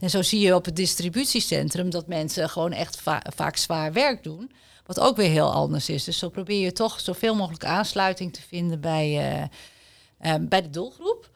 en 0.00 0.10
zo 0.10 0.22
zie 0.22 0.40
je 0.40 0.54
op 0.54 0.64
het 0.64 0.76
distributiecentrum 0.76 1.90
dat 1.90 2.06
mensen 2.06 2.48
gewoon 2.50 2.72
echt 2.72 3.00
va- 3.00 3.22
vaak 3.34 3.56
zwaar 3.56 3.92
werk 3.92 4.22
doen. 4.22 4.52
Wat 4.86 5.00
ook 5.00 5.16
weer 5.16 5.30
heel 5.30 5.52
anders 5.52 5.88
is. 5.88 6.04
Dus 6.04 6.18
zo 6.18 6.28
probeer 6.28 6.60
je 6.60 6.72
toch 6.72 7.00
zoveel 7.00 7.34
mogelijk 7.34 7.64
aansluiting 7.64 8.32
te 8.32 8.40
vinden 8.48 8.80
bij, 8.80 9.48
bij 10.40 10.62
de 10.62 10.70
doelgroep. 10.70 11.30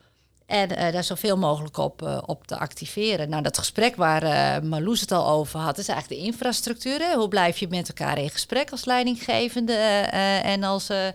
En 0.48 0.76
eh, 0.76 0.92
daar 0.92 1.04
zoveel 1.04 1.36
mogelijk 1.36 1.76
op, 1.76 2.02
eh, 2.02 2.18
op 2.26 2.46
te 2.46 2.58
activeren. 2.58 3.28
Nou, 3.28 3.42
dat 3.42 3.58
gesprek 3.58 3.96
waar 3.96 4.22
eh 4.22 4.62
Marloes 4.62 5.00
het 5.00 5.12
al 5.12 5.28
over 5.28 5.58
had, 5.60 5.78
is 5.78 5.88
eigenlijk 5.88 6.20
de 6.20 6.26
infrastructuur. 6.26 6.98
Hè? 6.98 7.14
Hoe 7.14 7.28
blijf 7.28 7.58
je 7.58 7.68
met 7.68 7.88
elkaar 7.88 8.18
in 8.18 8.30
gesprek 8.30 8.70
als 8.70 8.84
leidinggevende 8.84 9.72
eh, 9.72 10.44
en 10.44 10.62
als 10.62 10.88
eh, 10.88 11.06
eh, 11.08 11.14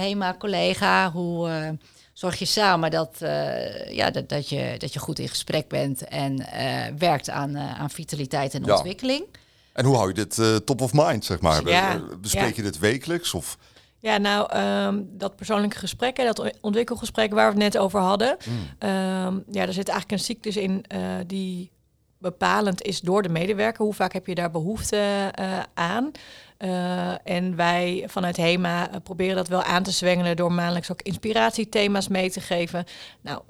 HEMA-collega? 0.00 1.10
Hoe 1.10 1.78
zorg 2.12 2.38
je 2.38 2.44
samen 2.44 2.90
dat, 2.90 3.16
eh, 3.18 3.90
ja, 3.92 4.10
dat, 4.10 4.28
dat, 4.28 4.48
je, 4.48 4.74
dat 4.78 4.92
je 4.92 4.98
goed 4.98 5.18
in 5.18 5.28
gesprek 5.28 5.68
bent 5.68 6.04
en 6.08 6.46
eh, 6.52 6.92
werkt 6.98 7.30
aan, 7.30 7.58
aan 7.58 7.90
vitaliteit 7.90 8.54
en 8.54 8.64
Ja. 8.64 8.74
ontwikkeling? 8.74 9.24
En 9.72 9.84
hoe 9.84 9.96
hou 9.96 10.08
je 10.08 10.14
dit 10.14 10.38
eh, 10.38 10.56
top 10.56 10.80
of 10.80 10.90
mind, 10.92 11.24
zeg 11.24 11.40
maar? 11.40 11.68
Ja, 11.68 12.00
Bespreek 12.20 12.48
ja. 12.48 12.52
je 12.56 12.62
dit 12.62 12.78
wekelijks? 12.78 13.34
Of? 13.34 13.58
Ja, 14.00 14.18
nou, 14.18 14.52
ehm, 14.52 15.02
dat 15.06 15.36
persoonlijke 15.36 15.78
gesprek, 15.78 16.16
hè, 16.16 16.24
dat 16.24 16.52
ontwikkelgesprek 16.60 17.32
waar 17.32 17.54
we 17.54 17.62
het 17.62 17.72
net 17.72 17.82
over 17.82 18.00
hadden. 18.00 18.36
Hmm. 18.44 18.54
ehm, 18.78 19.38
ja, 19.50 19.66
er 19.66 19.72
zit 19.72 19.88
eigenlijk 19.88 20.10
een 20.10 20.26
cyclus 20.26 20.56
in 20.56 20.84
eh, 20.88 21.00
die 21.26 21.70
bepalend 22.18 22.82
is 22.82 23.00
door 23.00 23.22
de 23.22 23.28
medewerker. 23.28 23.84
Hoe 23.84 23.94
vaak 23.94 24.12
heb 24.12 24.26
je 24.26 24.34
daar 24.34 24.50
behoefte 24.50 25.30
eh, 25.32 25.58
aan? 25.74 26.10
Eh, 26.56 27.28
en 27.36 27.56
wij 27.56 28.04
vanuit 28.06 28.36
HEMA 28.36 28.90
proberen 29.02 29.36
dat 29.36 29.48
wel 29.48 29.62
aan 29.62 29.82
te 29.82 29.90
zwengelen 29.90 30.36
door 30.36 30.52
maandelijks 30.52 30.92
ook 30.92 31.02
inspiratiethema's 31.02 32.08
mee 32.08 32.30
te 32.30 32.40
geven. 32.40 32.84
Nou, 33.20 33.42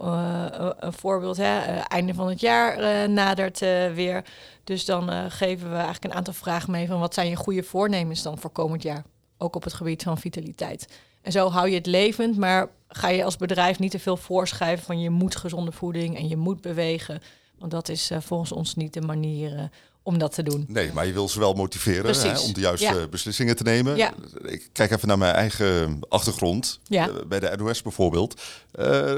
een 0.78 0.92
voorbeeld, 0.92 1.36
hè, 1.36 1.78
einde 1.78 2.14
van 2.14 2.28
het 2.28 2.40
jaar 2.40 3.10
nadert 3.10 3.58
weer. 3.94 4.24
Dus 4.64 4.84
dan 4.84 5.30
geven 5.30 5.68
we 5.68 5.74
eigenlijk 5.74 6.04
een 6.04 6.14
aantal 6.14 6.34
vragen 6.34 6.70
mee 6.70 6.86
van 6.86 7.00
wat 7.00 7.14
zijn 7.14 7.28
je 7.28 7.36
goede 7.36 7.62
voornemens 7.62 8.22
dan 8.22 8.38
voor 8.38 8.50
komend 8.50 8.82
jaar? 8.82 9.04
Ook 9.42 9.57
op 9.57 9.64
het 9.64 9.72
gebied 9.72 10.03
van 10.03 10.18
vitaliteit. 10.18 10.88
En 11.22 11.33
zo 11.33 11.50
hou 11.50 11.68
je 11.68 11.74
het 11.74 11.87
levend, 11.87 12.37
maar 12.37 12.68
ga 12.88 13.09
je 13.09 13.24
als 13.24 13.37
bedrijf 13.37 13.79
niet 13.79 13.90
te 13.90 13.98
veel 13.98 14.16
voorschrijven 14.16 14.85
van 14.85 15.00
je 15.00 15.11
moet 15.11 15.37
gezonde 15.37 15.72
voeding 15.72 16.16
en 16.16 16.29
je 16.29 16.37
moet 16.37 16.61
bewegen. 16.61 17.22
Want 17.59 17.72
dat 17.72 17.88
is 17.88 18.11
eh, 18.11 18.18
volgens 18.20 18.53
ons 18.53 18.74
niet 18.74 18.92
de 18.92 19.00
manier 19.00 19.57
eh, 19.57 19.64
om 20.03 20.18
dat 20.18 20.35
te 20.35 20.42
doen. 20.42 20.64
Nee, 20.68 20.92
maar 20.92 21.07
je 21.07 21.12
wil 21.12 21.29
ze 21.29 21.38
wel 21.38 21.53
motiveren 21.55 22.14
hè, 22.20 22.38
om 22.38 22.53
de 22.53 22.61
juiste 22.61 22.94
Ja. 22.94 23.07
beslissingen 23.09 23.57
te 23.57 23.62
nemen. 23.62 23.96
Ja. 23.96 24.12
Ik 24.42 24.68
kijk 24.72 24.90
even 24.90 25.09
naar 25.09 25.18
mijn 25.18 25.35
eigen 25.35 25.98
achtergrond. 26.09 26.81
Ja. 26.85 27.09
Eh, 27.09 27.14
bij 27.26 27.40
de 27.40 27.57
NOS 27.57 27.83
bijvoorbeeld. 27.83 28.40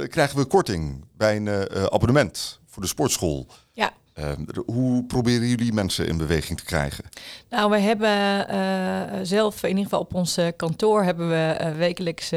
krijgen 0.08 0.36
we 0.36 0.44
korting 0.44 1.04
bij 1.16 1.36
een 1.36 1.48
abonnement 1.92 2.60
voor 2.66 2.82
de 2.82 2.88
sportschool. 2.88 3.46
Ja. 3.72 3.92
Eh, 4.12 4.32
hoe 4.66 5.04
proberen 5.04 5.48
jullie 5.48 5.72
mensen 5.72 6.06
in 6.06 6.16
beweging 6.16 6.58
te 6.58 6.64
krijgen? 6.64 7.04
Nou, 7.48 7.70
we 7.70 7.78
hebben 7.78 8.48
eh, 8.48 9.18
zelf, 9.22 9.62
in 9.62 9.68
ieder 9.68 9.84
geval 9.84 10.00
op 10.00 10.14
ons 10.14 10.36
eh, 10.36 10.46
kantoor, 10.56 11.02
hebben 11.02 11.28
we 11.28 11.54
eh, 11.58 11.72
wekelijks 11.76 12.32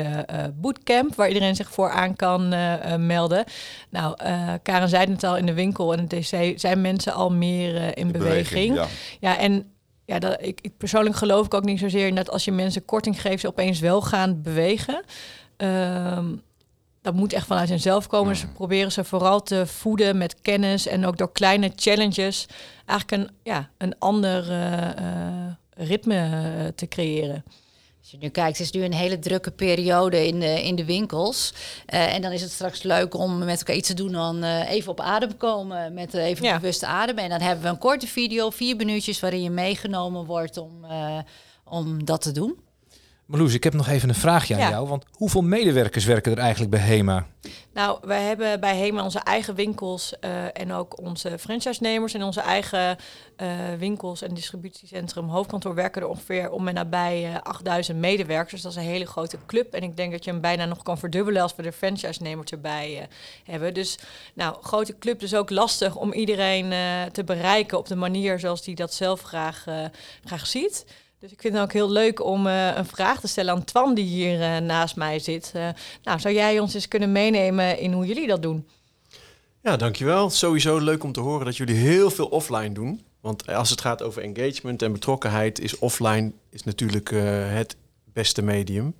bootcamp 0.53 1.15
waar 1.15 1.27
iedereen 1.27 1.55
zich 1.55 1.71
voor 1.71 1.89
aan 1.89 2.15
kan 2.15 2.49
melden. 3.05 3.45
Nou, 3.89 4.15
Karen 4.63 4.89
zei 4.89 5.11
het 5.11 5.23
al 5.23 5.37
in 5.37 5.45
de 5.45 5.53
winkel 5.53 5.93
en 5.93 5.99
het 5.99 6.09
DC 6.09 6.59
zijn 6.59 6.81
mensen 6.81 7.13
al 7.13 7.31
meer 7.31 7.97
in 7.97 8.11
beweging. 8.11 8.75
ja. 8.75 8.87
Ja, 9.19 9.37
en 9.37 9.71
ja, 10.05 10.19
dat, 10.19 10.37
ik, 10.41 10.59
ik 10.61 10.77
persoonlijk 10.77 11.15
geloof 11.15 11.45
ik 11.45 11.53
ook 11.53 11.65
niet 11.65 11.79
zozeer 11.79 12.07
in 12.07 12.15
dat 12.15 12.29
als 12.29 12.45
je 12.45 12.51
mensen 12.51 12.85
korting 12.85 13.21
geeft, 13.21 13.41
ze 13.41 13.47
opeens 13.47 13.79
wel 13.79 14.01
gaan 14.01 14.41
bewegen. 14.41 15.03
Ehm, 15.57 16.25
dat 17.05 17.13
moet 17.13 17.33
echt 17.33 17.47
vanuit 17.47 17.69
hunzelf 17.69 18.07
komen. 18.07 18.33
Dus 18.33 18.41
we 18.41 18.47
proberen 18.47 18.91
ze 18.91 19.03
vooral 19.03 19.43
te 19.43 19.65
voeden 19.67 20.17
met 20.17 20.41
kennis 20.41 20.87
en 20.87 21.05
ook 21.05 21.17
door 21.17 21.31
kleine 21.31 21.71
challenges 21.75 22.45
eigenlijk 22.85 23.21
een, 23.29 23.35
ja, 23.43 23.69
een 23.77 23.95
ander 23.99 24.49
eh, 24.51 24.89
eh, 24.97 25.51
ritme 25.75 26.15
eh, 26.15 26.67
te 26.75 26.87
creëren. 26.87 27.43
Als 28.01 28.11
je 28.13 28.17
nu 28.19 28.29
kijkt, 28.29 28.57
het 28.57 28.67
is 28.67 28.71
nu 28.73 28.83
een 28.83 28.93
hele 28.93 29.19
drukke 29.19 29.51
periode 29.51 30.27
in 30.27 30.39
de, 30.39 30.63
in 30.63 30.75
de 30.75 30.85
winkels. 30.85 31.53
Eh, 31.85 32.13
en 32.13 32.21
dan 32.21 32.31
is 32.31 32.41
het 32.41 32.51
straks 32.51 32.83
leuk 32.83 33.13
om 33.15 33.37
met 33.37 33.57
elkaar 33.59 33.75
iets 33.75 33.87
te 33.87 33.93
doen. 33.93 34.11
Dan 34.11 34.43
eh, 34.43 34.69
even 34.71 34.91
op 34.91 34.99
adem 34.99 35.37
komen, 35.37 35.93
met 35.93 36.13
even 36.13 36.45
Ja. 36.45 36.59
bewust 36.59 36.83
ademen. 36.83 37.23
En 37.23 37.29
dan 37.29 37.41
hebben 37.41 37.63
we 37.63 37.69
een 37.69 37.77
korte 37.77 38.07
video, 38.07 38.49
vier 38.49 38.75
minuutjes, 38.75 39.19
waarin 39.19 39.41
je 39.43 39.49
meegenomen 39.49 40.25
wordt 40.25 40.57
om, 40.57 40.85
eh, 40.85 41.17
om 41.63 42.05
dat 42.05 42.21
te 42.21 42.31
doen. 42.31 42.55
Marloes, 43.25 43.53
ik 43.53 43.63
heb 43.63 43.73
nog 43.73 43.87
even 43.87 44.09
een 44.09 44.15
vraagje 44.15 44.53
aan 44.53 44.59
Ja. 44.59 44.69
jou. 44.69 44.87
Want 44.87 45.05
hoeveel 45.11 45.41
medewerkers 45.41 46.05
werken 46.05 46.31
er 46.31 46.37
eigenlijk 46.37 46.71
bij 46.71 46.79
HEMA? 46.79 47.25
Nou, 47.73 47.99
wij 48.01 48.21
hebben 48.21 48.59
bij 48.59 48.77
HEMA 48.77 49.03
onze 49.03 49.19
eigen 49.19 49.55
winkels 49.55 50.19
eh, 50.19 50.29
en 50.53 50.73
ook 50.73 51.01
onze 51.01 51.39
franchise-nemers 51.39 52.13
en 52.13 52.23
onze 52.23 52.41
eigen 52.41 52.97
eh, 53.35 53.47
winkels 53.77 54.21
en 54.21 54.33
distributiecentrum 54.33 55.27
hoofdkantoor 55.29 55.75
werken 55.75 56.01
er 56.01 56.07
ongeveer 56.07 56.49
om 56.51 56.67
en 56.67 56.73
nabij 56.73 57.25
eh 57.33 57.41
8000 57.41 57.97
medewerkers. 57.97 58.51
Dus 58.51 58.61
dat 58.61 58.71
is 58.71 58.77
een 58.77 58.93
hele 58.93 59.05
grote 59.05 59.37
club. 59.45 59.73
En 59.73 59.83
ik 59.83 59.97
denk 59.97 60.11
dat 60.11 60.23
je 60.23 60.31
hem 60.31 60.41
bijna 60.41 60.65
nog 60.65 60.83
kan 60.83 60.97
verdubbelen 60.97 61.41
als 61.41 61.55
we 61.55 61.61
de 61.63 61.71
franchise-nemers 61.71 62.51
erbij 62.51 62.97
eh, 62.99 63.05
hebben. 63.43 63.73
Dus 63.73 63.97
nou, 64.33 64.55
grote 64.61 64.97
club, 64.97 65.19
dus 65.19 65.35
ook 65.35 65.49
lastig 65.49 65.95
om 65.95 66.13
iedereen 66.13 66.71
eh, 66.71 67.03
te 67.11 67.23
bereiken 67.23 67.77
op 67.77 67.87
de 67.87 67.95
manier 67.95 68.39
zoals 68.39 68.63
die 68.63 68.75
dat 68.75 68.93
zelf 68.93 69.21
graag, 69.21 69.63
eh, 69.67 69.85
graag 70.23 70.47
ziet. 70.47 70.85
Dus 71.19 71.31
ik 71.31 71.41
vind 71.41 71.53
het 71.53 71.63
ook 71.63 71.73
heel 71.73 71.89
leuk 71.89 72.23
om 72.23 72.47
eh, 72.47 72.75
een 72.75 72.85
vraag 72.85 73.19
te 73.19 73.27
stellen 73.27 73.53
aan 73.53 73.63
Twan, 73.63 73.93
die 73.93 74.05
hier 74.05 74.41
eh, 74.41 74.57
naast 74.57 74.95
mij 74.95 75.19
zit. 75.19 75.51
Eh, 75.53 75.67
nou, 76.03 76.19
zou 76.19 76.33
jij 76.33 76.59
ons 76.59 76.73
eens 76.73 76.87
kunnen 76.87 77.11
meenemen 77.11 77.79
in 77.79 77.93
hoe 77.93 78.05
jullie 78.05 78.27
dat 78.27 78.41
doen? 78.41 78.67
Ja, 79.61 79.77
dankjewel. 79.77 80.29
Sowieso 80.29 80.77
leuk 80.77 81.03
om 81.03 81.11
te 81.11 81.19
horen 81.19 81.45
dat 81.45 81.57
jullie 81.57 81.75
heel 81.75 82.11
veel 82.11 82.25
offline 82.25 82.71
doen. 82.71 83.01
Want 83.21 83.47
als 83.47 83.69
het 83.69 83.81
gaat 83.81 84.01
over 84.01 84.21
engagement 84.21 84.81
en 84.81 84.91
betrokkenheid, 84.91 85.59
is 85.59 85.77
offline 85.77 86.31
is 86.49 86.63
natuurlijk 86.63 87.09
het 87.49 87.75
beste 88.13 88.41
medium 88.41 88.95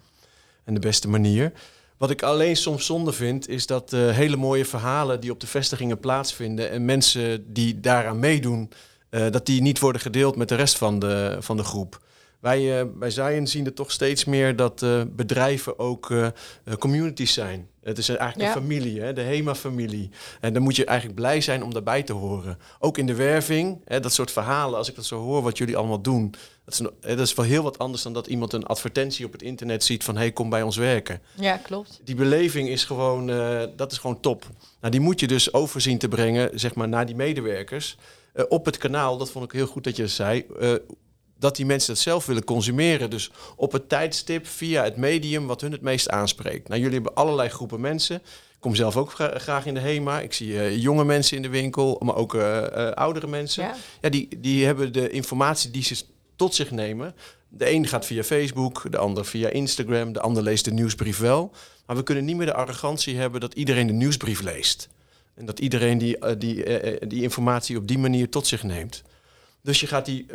en 0.64 0.74
de 0.74 0.80
beste 0.80 1.08
manier. 1.08 1.52
Wat 1.98 2.10
ik 2.10 2.24
alleen 2.24 2.56
soms 2.56 2.86
zonde 2.86 3.12
vind, 3.12 3.48
is 3.48 3.66
dat 3.66 3.92
hele 3.92 4.36
mooie 4.36 4.66
verhalen 4.66 5.20
die 5.20 5.32
op 5.32 5.40
de 5.40 5.48
vestigingen 5.48 6.00
plaatsvinden 6.00 6.70
en 6.70 6.86
mensen 6.86 7.54
die 7.54 7.80
daaraan 7.80 8.20
meedoen, 8.20 8.72
dat 9.10 9.46
die 9.46 9.62
niet 9.62 9.80
worden 9.80 10.02
gedeeld 10.02 10.36
met 10.36 10.50
de 10.50 10.56
rest 10.56 10.78
van 10.78 11.00
de, 11.00 11.38
van 11.40 11.58
de 11.58 11.64
groep. 11.64 12.00
Wij 12.40 12.80
eh, 12.80 12.86
bij 12.96 13.10
Zion 13.10 13.48
zien 13.48 13.66
er 13.66 13.74
toch 13.74 13.92
steeds 13.92 14.26
meer 14.26 14.56
dat 14.56 14.82
eh, 14.84 15.02
bedrijven 15.10 15.80
ook 15.80 16.12
eh, 16.12 16.26
eh, 16.26 16.32
communities 16.80 17.34
zijn. 17.34 17.68
Het 17.84 17.98
is 17.98 18.10
eigenlijk 18.10 18.42
Ja. 18.50 18.56
een 18.56 18.62
familie, 18.62 19.02
hè, 19.02 19.14
de 19.14 19.22
HEMA-familie. 19.22 20.10
En 20.42 20.54
dan 20.54 20.62
moet 20.62 20.76
je 20.76 20.86
eigenlijk 20.86 21.20
blij 21.20 21.42
zijn 21.42 21.64
om 21.64 21.74
daarbij 21.74 22.04
te 22.04 22.14
horen. 22.14 22.58
Ook 22.80 22.98
in 22.98 23.06
de 23.06 23.14
werving, 23.16 23.82
hè, 23.86 24.00
dat 24.00 24.14
soort 24.14 24.32
verhalen, 24.32 24.78
als 24.78 24.90
ik 24.90 24.96
dat 24.96 25.06
zo 25.06 25.20
hoor 25.22 25.42
wat 25.42 25.58
jullie 25.58 25.78
allemaal 25.78 26.02
doen. 26.02 26.34
Dat 26.66 26.74
is, 26.74 26.80
dat 27.16 27.20
is 27.20 27.34
wel 27.34 27.46
heel 27.46 27.64
wat 27.64 27.78
anders 27.78 28.04
dan 28.04 28.14
dat 28.14 28.28
iemand 28.28 28.54
een 28.54 28.66
advertentie 28.66 29.26
op 29.26 29.32
het 29.32 29.42
internet 29.42 29.84
ziet 29.84 30.04
van... 30.04 30.18
hey, 30.18 30.32
kom 30.32 30.50
bij 30.50 30.62
ons 30.62 30.78
werken. 30.78 31.22
Ja, 31.34 31.58
klopt. 31.58 32.00
Die 32.04 32.16
beleving 32.16 32.70
is 32.70 32.84
gewoon, 32.84 33.30
eh, 33.30 33.64
dat 33.76 33.92
is 33.92 33.98
gewoon 33.98 34.20
top. 34.20 34.46
Nou, 34.80 34.92
die 34.92 35.02
moet 35.02 35.20
je 35.20 35.28
dus 35.28 35.54
overzien 35.54 35.98
te 35.98 36.08
brengen, 36.08 36.60
zeg 36.60 36.76
maar, 36.76 36.88
naar 36.88 37.06
die 37.06 37.16
medewerkers. 37.16 37.98
Eh, 38.34 38.46
op 38.50 38.66
het 38.66 38.78
kanaal, 38.78 39.18
dat 39.18 39.32
vond 39.32 39.46
ik 39.46 39.52
heel 39.52 39.68
goed 39.68 39.84
dat 39.84 39.96
je 39.96 40.02
dat 40.02 40.12
zei... 40.12 40.46
eh, 40.60 40.74
dat 41.40 41.56
die 41.56 41.66
mensen 41.66 41.94
dat 41.94 42.04
zelf 42.04 42.26
willen 42.26 42.44
consumeren. 42.44 43.10
Dus 43.10 43.32
op 43.56 43.72
het 43.72 43.90
tijdstip, 43.90 44.48
via 44.48 44.84
het 44.84 44.98
medium 44.98 45.48
wat 45.48 45.62
hun 45.62 45.72
het 45.72 45.82
meest 45.82 46.10
aanspreekt. 46.10 46.68
Nou, 46.68 46.80
jullie 46.80 46.96
hebben 46.96 47.14
allerlei 47.16 47.50
groepen 47.50 47.82
mensen. 47.82 48.16
Ik 48.16 48.62
kom 48.72 48.76
zelf 48.76 48.98
ook 48.98 49.12
gra- 49.12 49.40
graag 49.40 49.66
in 49.66 49.74
de 49.74 49.80
HEMA. 49.80 50.20
Ik 50.20 50.34
zie 50.34 50.60
eh, 50.60 50.78
jonge 50.78 51.04
mensen 51.04 51.36
in 51.36 51.42
de 51.42 51.50
winkel, 51.50 52.02
maar 52.04 52.16
ook 52.16 52.36
eh, 52.36 52.88
eh, 52.88 52.94
oudere 52.94 53.28
mensen. 53.28 53.64
Ja. 53.64 53.76
Ja, 54.02 54.10
die, 54.10 54.40
die 54.40 54.66
hebben 54.66 54.94
de 54.94 55.10
informatie 55.10 55.72
die 55.72 55.84
ze 55.84 56.04
tot 56.36 56.56
zich 56.56 56.72
nemen. 56.72 57.16
De 57.48 57.72
een 57.72 57.88
gaat 57.88 58.06
via 58.06 58.24
Facebook, 58.24 58.92
de 58.92 58.98
ander 58.98 59.26
via 59.26 59.50
Instagram, 59.50 60.14
de 60.14 60.22
ander 60.22 60.44
leest 60.44 60.66
de 60.66 60.72
nieuwsbrief 60.72 61.18
wel. 61.18 61.52
Maar 61.86 61.96
we 61.96 62.04
kunnen 62.04 62.26
niet 62.26 62.36
meer 62.36 62.46
de 62.46 62.54
arrogantie 62.54 63.18
hebben 63.18 63.42
dat 63.42 63.54
iedereen 63.54 63.88
de 63.88 63.94
nieuwsbrief 63.94 64.42
leest. 64.42 64.90
En 65.36 65.46
dat 65.46 65.60
iedereen 65.60 65.98
die, 65.98 66.38
die, 66.38 66.64
die 67.08 67.22
informatie 67.22 67.78
op 67.78 67.88
die 67.88 67.98
manier 67.98 68.30
tot 68.30 68.48
zich 68.48 68.64
neemt. 68.64 69.04
Dus 69.62 69.80
je 69.80 69.88
gaat 69.88 70.06
die 70.06 70.26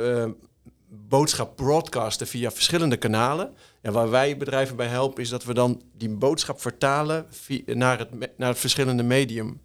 boodschap 0.91 1.57
broadcasten 1.57 2.27
via 2.27 2.51
verschillende 2.51 2.97
kanalen. 2.97 3.55
En 3.81 3.93
waar 3.93 4.11
wij 4.11 4.37
bedrijven 4.37 4.77
bij 4.77 4.87
helpen, 4.87 5.23
is 5.23 5.29
dat 5.29 5.45
we 5.45 5.55
dan 5.55 5.83
die 5.97 6.09
boodschap 6.09 6.61
vertalen 6.61 7.27
naar, 7.67 7.99
het, 7.99 8.11
naar 8.37 8.49
het 8.49 8.59
verschillende 8.59 9.03
medium. 9.03 9.61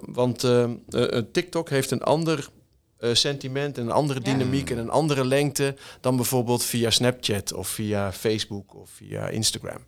Want 0.00 0.44
eh, 0.44 0.62
eh, 0.62 0.72
eh, 0.88 1.24
TikTok 1.32 1.68
heeft 1.68 1.90
een 1.90 2.02
ander 2.02 2.48
sentiment, 3.12 3.78
en 3.78 3.84
een 3.84 3.90
andere 3.90 4.20
Ja. 4.22 4.32
dynamiek 4.32 4.70
en 4.70 4.78
een 4.78 4.90
andere 4.90 5.24
lengte 5.24 5.74
dan 6.00 6.16
bijvoorbeeld 6.16 6.64
via 6.64 6.90
Snapchat 6.90 7.52
of 7.52 7.68
via 7.68 8.12
Facebook 8.12 8.74
of 8.74 8.90
via 8.90 9.28
Instagram. 9.28 9.78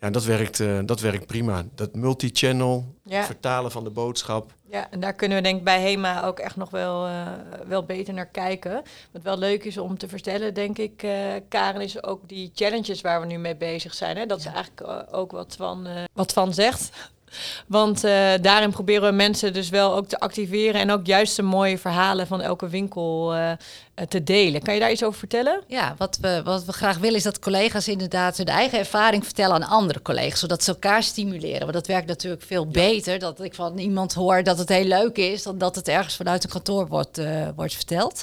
Ja, 0.00 0.10
dat 0.10 0.24
werkt, 0.24 0.60
eh, 0.60 0.78
dat 0.84 1.00
werkt 1.00 1.26
prima. 1.26 1.62
Dat 1.74 1.94
multi-channel, 1.94 2.94
Ja. 3.04 3.24
vertalen 3.24 3.70
van 3.70 3.84
de 3.84 3.90
boodschap. 3.90 4.52
Ja, 4.70 4.90
en 4.90 5.00
daar 5.00 5.14
kunnen 5.14 5.36
we 5.36 5.42
denk 5.42 5.58
ik 5.58 5.64
bij 5.64 5.80
HEMA 5.80 6.24
ook 6.24 6.38
echt 6.38 6.56
nog 6.56 6.70
wel, 6.70 7.06
eh, 7.06 7.26
wel 7.66 7.84
beter 7.84 8.14
naar 8.14 8.26
kijken. 8.26 8.82
Wat 9.12 9.22
wel 9.22 9.38
leuk 9.38 9.64
is 9.64 9.78
om 9.78 9.98
te 9.98 10.08
vertellen, 10.08 10.54
denk 10.54 10.78
ik, 10.78 11.02
eh, 11.02 11.12
Karen, 11.48 11.80
is 11.80 12.02
ook 12.02 12.28
die 12.28 12.50
challenges 12.54 13.00
waar 13.00 13.20
we 13.20 13.26
nu 13.26 13.38
mee 13.38 13.56
bezig 13.56 13.94
zijn. 13.94 14.16
Hè? 14.16 14.26
Dat 14.26 14.38
is 14.38 14.44
eigenlijk 14.46 15.06
ook 15.10 15.30
wat 15.30 15.54
Van, 15.56 15.86
wat 16.12 16.32
van 16.32 16.54
zegt. 16.54 16.90
Want 17.66 18.04
eh, 18.04 18.30
daarin 18.40 18.70
proberen 18.70 19.08
we 19.08 19.16
mensen 19.16 19.52
dus 19.52 19.68
wel 19.68 19.94
ook 19.94 20.06
te 20.06 20.18
activeren 20.18 20.80
en 20.80 20.90
ook 20.90 21.06
juist 21.06 21.36
de 21.36 21.42
mooie 21.42 21.78
verhalen 21.78 22.26
van 22.26 22.40
elke 22.40 22.68
winkel 22.68 23.34
eh, 23.34 23.52
te 24.08 24.22
delen. 24.22 24.62
Kan 24.62 24.74
je 24.74 24.80
daar 24.80 24.90
iets 24.90 25.04
over 25.04 25.18
vertellen? 25.18 25.62
Ja, 25.66 25.94
wat 25.98 26.18
we, 26.20 26.40
wat 26.44 26.64
we 26.64 26.72
graag 26.72 26.98
willen 26.98 27.16
is 27.16 27.22
dat 27.22 27.38
collega's 27.38 27.88
inderdaad 27.88 28.36
hun 28.36 28.46
eigen 28.46 28.78
ervaring 28.78 29.24
vertellen 29.24 29.54
aan 29.54 29.68
andere 29.68 30.02
collega's, 30.02 30.40
zodat 30.40 30.64
ze 30.64 30.70
elkaar 30.70 31.02
stimuleren. 31.02 31.60
Want 31.60 31.72
dat 31.72 31.86
werkt 31.86 32.06
natuurlijk 32.06 32.42
veel 32.42 32.66
beter 32.66 33.18
dat 33.18 33.40
ik 33.40 33.54
van 33.54 33.78
iemand 33.78 34.14
hoor 34.14 34.42
dat 34.42 34.58
het 34.58 34.68
heel 34.68 34.84
leuk 34.84 35.16
is, 35.16 35.42
dan 35.42 35.58
dat 35.58 35.74
het 35.74 35.88
ergens 35.88 36.16
vanuit 36.16 36.44
een 36.44 36.50
kantoor 36.50 36.86
wordt, 36.88 37.18
eh, 37.18 37.48
wordt 37.56 37.74
verteld. 37.74 38.22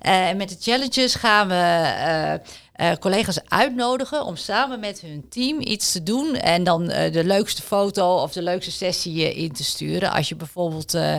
En 0.00 0.36
met 0.36 0.48
de 0.48 0.56
challenges 0.60 1.14
gaan 1.14 1.48
we 1.48 2.40
eh, 2.80 2.92
collega's 3.00 3.38
uitnodigen 3.48 4.24
om 4.24 4.36
samen 4.36 4.80
met 4.80 5.00
hun 5.00 5.24
team 5.28 5.60
iets 5.60 5.92
te 5.92 6.02
doen 6.02 6.34
en 6.34 6.64
dan 6.64 6.90
eh, 6.90 7.12
de 7.12 7.24
leukste 7.24 7.62
foto 7.62 8.14
of 8.14 8.32
de 8.32 8.42
leukste 8.42 8.70
sessie 8.72 9.34
in 9.34 9.52
te 9.52 9.64
sturen. 9.64 10.12
Als 10.12 10.28
je 10.28 10.36
bijvoorbeeld 10.36 10.94
eh, 10.94 11.16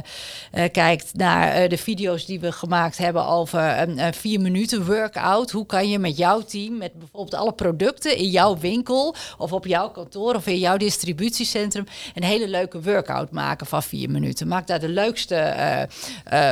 kijkt 0.72 1.14
naar 1.14 1.70
de 1.70 1.78
video's 1.78 2.26
die 2.26 2.40
we 2.40 2.52
gemaakt 2.52 2.98
hebben 2.98 3.26
over 3.26 3.80
een, 3.80 4.14
vier 4.14 4.42
minuten 4.42 4.86
workout. 4.86 5.52
Hoe 5.52 5.66
kan 5.66 5.90
je 5.90 6.00
met 6.00 6.18
jouw 6.18 6.42
team, 6.42 6.78
met 6.78 6.94
bijvoorbeeld 6.94 7.42
alle 7.42 7.54
producten 7.54 8.18
in 8.18 8.30
jouw 8.30 8.58
winkel 8.58 9.16
of 9.38 9.54
op 9.54 9.66
jouw 9.66 9.90
kantoor 9.90 10.36
of 10.36 10.48
in 10.48 10.60
jouw 10.60 10.78
distributiecentrum 10.78 11.86
een 12.14 12.24
hele 12.24 12.48
leuke 12.48 12.82
workout 12.82 13.32
maken 13.32 13.68
van 13.68 13.84
vier 13.84 14.10
minuten. 14.10 14.48
Maak 14.48 14.68
daar 14.68 14.80
de 14.80 14.90
leukste 14.90 15.88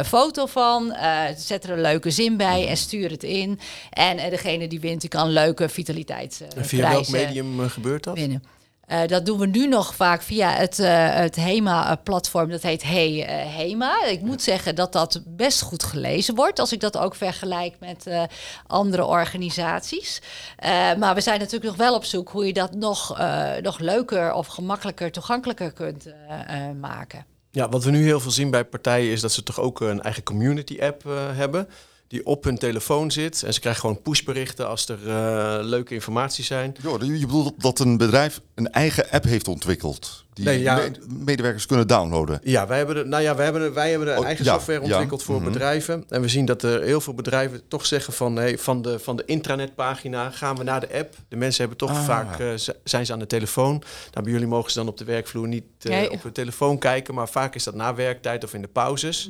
foto 0.06 0.46
van, 0.46 0.96
zet 1.38 1.64
er 1.64 1.70
een 1.70 1.82
leuke 1.82 2.12
zin 2.12 2.38
bij 2.38 2.68
en 2.68 2.78
stuur 2.78 3.10
het 3.10 3.24
in. 3.24 3.60
En 3.90 4.30
degene 4.30 4.68
die 4.68 4.80
wint, 4.80 4.99
die 5.02 5.10
kan 5.10 5.26
een 5.26 5.34
leuke 5.34 5.70
vitaliteitsprijs 5.70 6.54
En 6.56 6.66
via 6.66 6.90
welk 6.90 7.10
medium 7.10 7.64
eh, 7.64 7.70
gebeurt 7.70 8.04
dat? 8.04 8.16
winnen. 8.18 8.44
Eh, 8.86 9.08
dat 9.08 9.26
doen 9.26 9.40
we 9.40 9.46
nu 9.48 9.68
nog 9.68 9.96
vaak 9.96 10.22
via 10.22 10.50
het, 10.52 10.80
eh, 10.80 11.14
het 11.14 11.36
HEMA-platform. 11.36 12.50
Dat 12.50 12.62
heet 12.62 12.84
Hey 12.84 13.26
eh, 13.26 13.56
HEMA. 13.56 14.06
Ik 14.06 14.22
moet 14.22 14.42
zeggen 14.42 14.76
dat 14.76 14.94
dat 14.94 15.22
best 15.28 15.62
goed 15.62 15.84
gelezen 15.84 16.36
wordt. 16.36 16.60
Als 16.60 16.72
ik 16.72 16.80
dat 16.80 16.98
ook 16.98 17.16
vergelijk 17.16 17.76
met 17.80 18.08
eh, 18.08 18.24
andere 18.68 19.06
organisaties. 19.06 20.22
Eh, 20.56 20.72
maar 20.96 21.16
we 21.16 21.22
zijn 21.22 21.40
natuurlijk 21.40 21.66
nog 21.66 21.76
wel 21.76 21.96
op 21.96 22.04
zoek 22.04 22.30
hoe 22.30 22.46
je 22.46 22.54
dat 22.54 22.74
nog, 22.76 23.18
eh, 23.20 23.52
nog 23.62 23.80
leuker 23.80 24.34
of 24.34 24.48
gemakkelijker 24.48 25.12
toegankelijker 25.12 25.72
kunt 25.72 26.06
eh, 26.06 26.68
eh, 26.68 26.76
maken. 26.76 27.26
Ja, 27.52 27.70
wat 27.70 27.84
we 27.84 27.92
nu 27.92 28.04
heel 28.04 28.20
veel 28.20 28.32
zien 28.32 28.52
bij 28.52 28.66
partijen 28.66 29.12
is 29.12 29.22
dat 29.22 29.32
ze 29.32 29.44
toch 29.44 29.60
ook 29.60 29.80
een 29.82 30.02
eigen 30.02 30.24
community 30.24 30.78
app 30.82 31.06
eh, 31.06 31.12
hebben. 31.36 31.68
Die 32.10 32.26
op 32.26 32.44
hun 32.44 32.58
telefoon 32.58 33.12
zit. 33.12 33.44
En 33.44 33.54
ze 33.54 33.60
krijgen 33.60 33.82
gewoon 33.82 34.02
pushberichten 34.02 34.68
als 34.68 34.88
er 34.90 35.00
eh, 35.08 35.58
leuke 35.62 35.94
informatie 35.94 36.44
zijn. 36.44 36.76
Jo, 36.82 36.98
je 37.04 37.26
bedoelt 37.26 37.54
dat 37.62 37.80
een 37.80 37.98
bedrijf 37.98 38.42
een 38.56 38.72
eigen 38.72 39.10
app 39.12 39.24
heeft 39.24 39.48
ontwikkeld. 39.48 40.26
Die 40.34 40.46
Nee, 40.46 40.60
ja. 40.62 40.76
me- 40.76 40.92
medewerkers 41.26 41.66
kunnen 41.66 41.88
downloaden. 41.88 42.40
Ja, 42.44 42.68
wij 42.68 42.78
hebben, 42.78 42.96
de, 42.96 43.04
nou 43.06 43.24
ja, 43.24 43.36
wij 43.36 43.44
hebben, 43.44 43.62
de- 43.64 43.72
wij 43.72 43.90
hebben 43.90 44.12
een 44.12 44.18
Oh, 44.20 44.26
eigen 44.26 44.46
ja, 44.46 44.54
software 44.54 44.80
ja. 44.80 44.86
ontwikkeld 44.86 45.24
voor 45.24 45.36
Mhm. 45.42 45.52
bedrijven. 45.52 46.04
En 46.10 46.22
we 46.22 46.28
zien 46.28 46.46
dat 46.46 46.64
er 46.64 46.82
heel 46.82 47.02
veel 47.02 47.14
bedrijven 47.14 47.62
toch 47.68 47.86
zeggen 47.86 48.14
van... 48.14 48.36
Hey, 48.36 48.58
van, 48.58 48.82
de, 48.82 49.00
van 49.00 49.16
de 49.16 49.24
intranetpagina 49.26 50.30
gaan 50.32 50.56
we 50.56 50.64
naar 50.64 50.80
de 50.80 50.94
app. 50.94 51.16
De 51.28 51.36
mensen 51.36 51.60
hebben 51.60 51.78
toch 51.78 51.90
Ah. 51.98 52.06
vaak... 52.06 52.40
eh, 52.40 52.48
zijn 52.84 53.06
ze 53.06 53.14
aan 53.14 53.20
de 53.20 53.28
telefoon. 53.28 53.72
Nou, 54.12 54.24
bij 54.24 54.32
jullie 54.32 54.48
mogen 54.48 54.72
ze 54.72 54.78
dan 54.78 54.88
op 54.88 54.98
de 54.98 55.06
werkvloer 55.06 55.48
niet 55.48 55.64
eh, 55.82 55.92
Nee. 55.92 56.12
op 56.12 56.24
hun 56.24 56.32
telefoon 56.32 56.78
kijken... 56.78 57.14
maar 57.14 57.30
vaak 57.30 57.56
is 57.56 57.64
dat 57.64 57.76
na 57.76 57.96
werktijd 57.96 58.44
of 58.44 58.54
in 58.54 58.62
de 58.62 58.68
pauzes. 58.68 59.30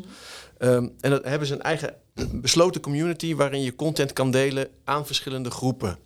Ehm, 0.58 0.88
en 1.02 1.10
dan 1.10 1.20
hebben 1.24 1.48
ze 1.48 1.54
een 1.54 1.62
eigen 1.62 1.94
besloten 2.32 2.82
community... 2.82 3.36
waarin 3.36 3.62
je 3.62 3.76
content 3.76 4.14
kan 4.14 4.32
delen 4.32 4.68
aan 4.84 5.06
verschillende 5.06 5.52
groepen. 5.52 5.98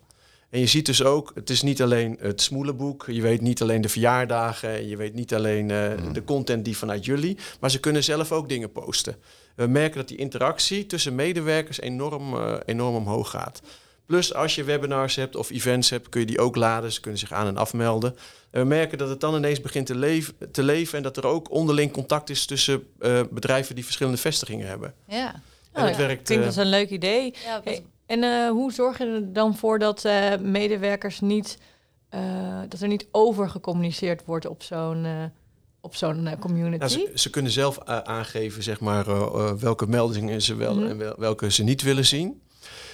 En 0.49 0.60
je 0.60 0.65
ziet 0.65 0.86
dus 0.86 1.04
ook, 1.04 1.32
het 1.36 1.49
is 1.49 1.62
niet 1.62 1.82
alleen 1.82 2.17
het 2.19 2.41
smoelenboek, 2.41 3.06
je 3.08 3.21
weet 3.21 3.41
niet 3.41 3.62
alleen 3.62 3.82
de 3.82 3.89
verjaardagen, 3.89 4.88
je 4.88 4.97
weet 4.97 5.13
niet 5.13 5.34
alleen 5.34 5.69
uh, 5.69 5.91
de 6.13 6.23
content 6.23 6.65
die 6.65 6.78
vanuit 6.78 7.06
jullie, 7.06 7.38
maar 7.60 7.71
ze 7.71 7.80
kunnen 7.80 8.04
zelf 8.04 8.32
ook 8.32 8.49
dingen 8.49 8.71
posten. 8.71 9.15
We 9.56 9.67
merken 9.67 9.97
dat 9.97 10.08
die 10.08 10.17
interactie 10.17 10.86
tussen 10.86 11.15
medewerkers 11.15 11.80
enorm, 11.80 12.34
uh, 12.34 12.56
enorm 12.65 12.95
omhoog 12.95 13.30
gaat. 13.30 13.62
Plus 14.06 14.34
als 14.34 14.56
je 14.56 14.63
webinars 14.63 15.15
hebt 15.15 15.36
of 15.36 15.49
events 15.49 15.89
hebt, 15.89 16.10
kun 16.10 16.19
je 16.19 16.28
die 16.28 16.39
ook 16.39 16.56
laden. 16.56 16.91
Ze 16.91 17.02
kunnen 17.02 17.19
zich 17.19 17.32
aan 17.32 17.47
en 17.47 17.58
afmelden. 17.58 18.15
En 18.52 18.62
we 18.62 18.67
merken 18.67 18.97
dat 18.97 19.10
het 19.10 19.19
dan 19.19 19.36
ineens 19.36 19.62
begint 19.62 19.86
te, 19.86 19.95
leven, 19.95 20.34
te 20.52 20.63
leven 20.63 20.97
en 20.97 21.04
dat 21.04 21.17
er 21.17 21.26
ook 21.26 21.52
onderling 21.52 21.91
contact 21.91 22.30
is 22.30 22.45
tussen 22.45 22.84
uh, 22.99 23.21
bedrijven 23.32 23.76
die 23.76 23.84
verschillende 23.84 24.17
vestigingen 24.17 24.67
hebben. 24.67 24.93
Ja. 25.08 25.41
En 25.73 25.81
Oh, 25.81 25.88
het 25.88 25.97
ja. 25.97 26.05
werkt. 26.05 26.19
Ik 26.21 26.27
denk 26.27 26.39
eh, 26.39 26.45
dat 26.45 26.55
is 26.55 26.62
een 26.63 26.69
leuk 26.69 26.89
idee. 26.89 27.33
Ja, 27.45 27.53
wat- 27.55 27.63
Hey, 27.63 27.83
en 28.05 28.23
eh, 28.23 28.49
hoe 28.49 28.71
zorg 28.73 28.97
je 28.97 29.05
er 29.05 29.33
dan 29.33 29.55
voor 29.57 29.79
dat 29.79 30.05
eh, 30.05 30.38
medewerkers 30.39 31.19
niet, 31.19 31.57
eh, 32.09 32.21
dat 32.69 32.79
er 32.81 32.88
niet 32.88 33.07
over 33.12 33.49
gecommuniceerd 33.49 34.25
wordt 34.25 34.47
op 34.47 34.63
zo'n 34.63 35.31
op 35.81 35.95
zo'n 35.95 36.29
community? 36.39 36.77
Nou, 36.77 36.91
ze, 36.91 37.12
ze 37.15 37.29
kunnen 37.29 37.51
zelf 37.51 37.79
aangeven 37.86 38.63
zeg 38.63 38.79
maar, 38.79 39.05
welke 39.59 39.88
meldingen 39.88 40.41
ze 40.41 40.55
wel 40.55 40.75
Mhm. 40.75 40.86
en 40.88 40.97
wel- 40.97 41.15
welke 41.17 41.51
ze 41.51 41.63
niet 41.63 41.81
willen 41.81 42.05
zien. 42.05 42.41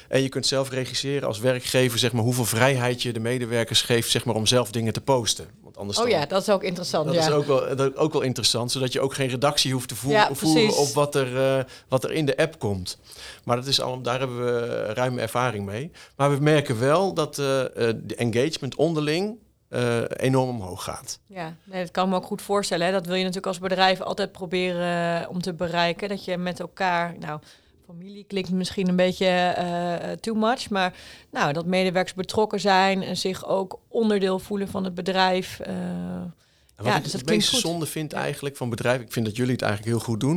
En 0.07 0.21
je 0.21 0.29
kunt 0.29 0.45
zelf 0.45 0.69
regisseren 0.69 1.27
als 1.27 1.39
werkgever 1.39 1.99
zeg 1.99 2.11
maar, 2.11 2.23
hoeveel 2.23 2.45
vrijheid 2.45 3.01
je 3.01 3.13
de 3.13 3.19
medewerkers 3.19 3.81
geeft 3.81 4.09
zeg 4.09 4.25
maar, 4.25 4.35
om 4.35 4.45
zelf 4.45 4.71
dingen 4.71 4.93
te 4.93 5.01
posten. 5.01 5.47
Anders 5.79 5.97
oh 5.97 6.03
dan- 6.03 6.13
ja, 6.13 6.25
dat 6.25 6.41
is 6.41 6.49
ook 6.49 6.63
interessant. 6.63 7.05
dat 7.05 7.15
ja. 7.15 7.21
is 7.21 7.29
ook 7.31 7.45
wel, 7.45 7.75
dat 7.75 7.95
ook 7.95 8.13
wel 8.13 8.21
interessant, 8.21 8.71
zodat 8.71 8.93
je 8.93 9.01
ook 9.01 9.13
geen 9.13 9.29
redactie 9.29 9.73
hoeft 9.73 9.87
te 9.87 9.95
voeren, 9.95 10.19
Ja, 10.19 10.33
voeren 10.35 10.65
precies. 10.65 10.87
op 10.87 10.93
wat 10.93 11.15
er, 11.15 11.57
eh, 11.57 11.63
wat 11.87 12.03
er 12.03 12.11
in 12.11 12.25
de 12.25 12.37
app 12.37 12.59
komt. 12.59 12.97
Maar 13.43 13.55
dat 13.55 13.65
is 13.65 13.81
al, 13.81 14.01
daar 14.01 14.19
hebben 14.19 14.45
we 14.45 14.83
ruime 14.93 15.21
ervaring 15.21 15.65
mee. 15.65 15.91
Maar 16.15 16.31
we 16.31 16.43
merken 16.43 16.79
wel 16.79 17.13
dat 17.13 17.37
eh, 17.37 17.59
eh, 17.61 17.95
de 18.03 18.15
engagement 18.15 18.75
onderling 18.75 19.37
enorm 20.07 20.49
omhoog 20.49 20.83
gaat. 20.83 21.19
Ja, 21.25 21.55
nee, 21.63 21.81
dat 21.81 21.91
kan 21.91 22.09
me 22.09 22.15
ook 22.15 22.25
goed 22.25 22.41
voorstellen. 22.41 22.85
Hè. 22.85 22.91
Dat 22.91 23.05
wil 23.05 23.15
je 23.15 23.19
natuurlijk 23.19 23.47
als 23.47 23.59
bedrijf 23.59 24.01
altijd 24.01 24.31
proberen 24.31 25.29
om 25.29 25.41
te 25.41 25.53
bereiken. 25.53 26.09
Dat 26.09 26.25
je 26.25 26.37
met 26.37 26.59
elkaar, 26.59 27.15
nou, 27.19 27.39
familie 27.89 28.23
klinkt 28.28 28.49
misschien 28.52 28.88
een 28.88 28.95
beetje 28.95 29.25
eh, 29.28 30.12
too 30.12 30.36
much, 30.36 30.69
maar 30.69 30.93
nou, 31.32 31.54
dat 31.54 31.65
medewerkers 31.65 32.13
betrokken 32.13 32.60
zijn 32.60 33.04
en 33.04 33.17
zich 33.17 33.47
ook 33.47 33.80
onderdeel 33.88 34.39
voelen 34.39 34.67
van 34.67 34.84
het 34.84 34.95
bedrijf. 34.95 35.60
eh, 35.60 35.73
En 35.73 36.86
wat 36.86 36.93
Ja, 36.93 36.97
ik 36.97 37.04
dus 37.04 37.13
het 37.13 37.25
meeste 37.25 37.52
goed. 37.52 37.60
zonde 37.60 37.86
vind 37.86 38.13
eigenlijk 38.13 38.58
van 38.58 38.69
bedrijven, 38.69 39.06
ik 39.06 39.12
vind 39.12 39.25
dat 39.25 39.36
jullie 39.36 39.52
het 39.52 39.62
eigenlijk 39.62 39.91
heel 39.95 40.06
goed 40.06 40.19
doen. 40.19 40.36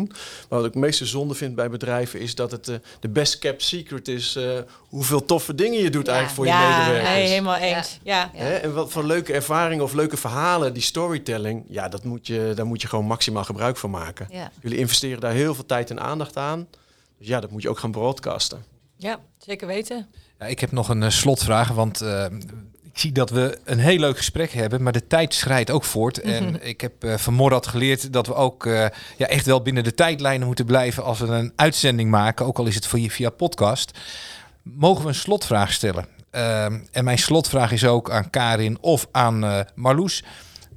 Maar 0.48 0.58
wat 0.58 0.64
ik 0.66 0.72
het 0.72 0.82
meeste 0.82 1.06
zonde 1.06 1.34
vind 1.34 1.54
bij 1.54 1.70
bedrijven 1.70 2.20
is 2.20 2.34
dat 2.34 2.50
het 2.50 2.68
eh, 2.68 2.76
de 3.00 3.08
best 3.08 3.38
kept 3.38 3.62
secret 3.62 4.08
is 4.08 4.36
eh, 4.36 4.58
hoeveel 4.88 5.24
toffe 5.24 5.54
dingen 5.54 5.82
je 5.82 5.90
doet 5.90 6.06
Ja. 6.06 6.12
eigenlijk 6.12 6.34
voor 6.48 6.56
je 6.58 6.62
ja, 6.62 6.78
medewerkers. 6.78 7.14
nee, 7.14 7.28
helemaal 7.28 7.56
eens. 7.56 7.98
Ja. 8.02 8.30
Ja. 8.34 8.40
Hè? 8.40 8.52
En 8.54 8.74
wat 8.74 8.90
voor 8.92 9.04
leuke 9.04 9.32
ervaringen 9.32 9.84
of 9.84 9.92
leuke 9.92 10.16
verhalen, 10.16 10.72
die 10.74 10.82
storytelling, 10.82 11.64
ja, 11.68 11.88
dat 11.88 12.04
moet 12.04 12.26
je, 12.26 12.52
daar 12.54 12.66
moet 12.66 12.82
je 12.82 12.88
gewoon 12.88 13.06
maximaal 13.06 13.44
gebruik 13.44 13.76
van 13.76 13.90
maken. 13.90 14.26
Ja. 14.30 14.50
Jullie 14.62 14.78
investeren 14.78 15.20
daar 15.20 15.32
heel 15.32 15.54
veel 15.54 15.66
tijd 15.66 15.90
en 15.90 16.00
aandacht 16.00 16.36
aan. 16.36 16.66
Dus 17.22 17.30
ja, 17.30 17.40
dat 17.40 17.50
moet 17.50 17.62
je 17.62 17.68
ook 17.68 17.78
gaan 17.78 17.90
broadcasten. 17.90 18.64
ja, 18.96 19.20
zeker 19.38 19.66
weten. 19.66 20.06
Ja, 20.38 20.46
ik 20.46 20.60
heb 20.60 20.72
nog 20.72 20.88
een 20.88 21.02
eh, 21.02 21.10
slotvraag, 21.10 21.68
want 21.68 22.00
eh, 22.00 22.24
ik 22.82 22.98
zie 22.98 23.12
dat 23.12 23.30
we 23.30 23.58
een 23.64 23.78
heel 23.78 23.98
leuk 23.98 24.16
gesprek 24.16 24.50
hebben, 24.50 24.82
maar 24.82 24.92
de 24.92 25.06
tijd 25.06 25.34
schrijdt 25.34 25.70
ook 25.70 25.84
voort. 25.84 26.20
En 26.36 26.66
ik 26.66 26.80
heb 26.80 27.04
eh 27.04 27.16
van 27.16 27.34
Morad 27.34 27.66
geleerd 27.66 28.12
dat 28.12 28.26
we 28.26 28.34
ook 28.34 28.66
eh, 28.66 28.86
ja, 29.16 29.26
echt 29.26 29.46
wel 29.46 29.62
binnen 29.62 29.84
de 29.84 29.94
tijdlijnen 29.94 30.46
moeten 30.46 30.64
blijven 30.64 31.04
als 31.04 31.18
we 31.18 31.26
een 31.26 31.52
uitzending 31.56 32.10
maken, 32.10 32.46
ook 32.46 32.58
al 32.58 32.66
is 32.66 32.74
het 32.74 32.86
via, 32.86 33.08
via 33.08 33.30
podcast. 33.30 33.98
Mogen 34.62 35.02
we 35.02 35.08
een 35.08 35.14
slotvraag 35.14 35.72
stellen? 35.72 36.06
Ehm, 36.30 36.80
en 36.90 37.04
mijn 37.04 37.18
slotvraag 37.18 37.72
is 37.72 37.84
ook 37.84 38.10
aan 38.10 38.30
Karin 38.30 38.78
of 38.80 39.08
aan 39.10 39.44
eh, 39.44 39.60
Marloes. 39.74 40.24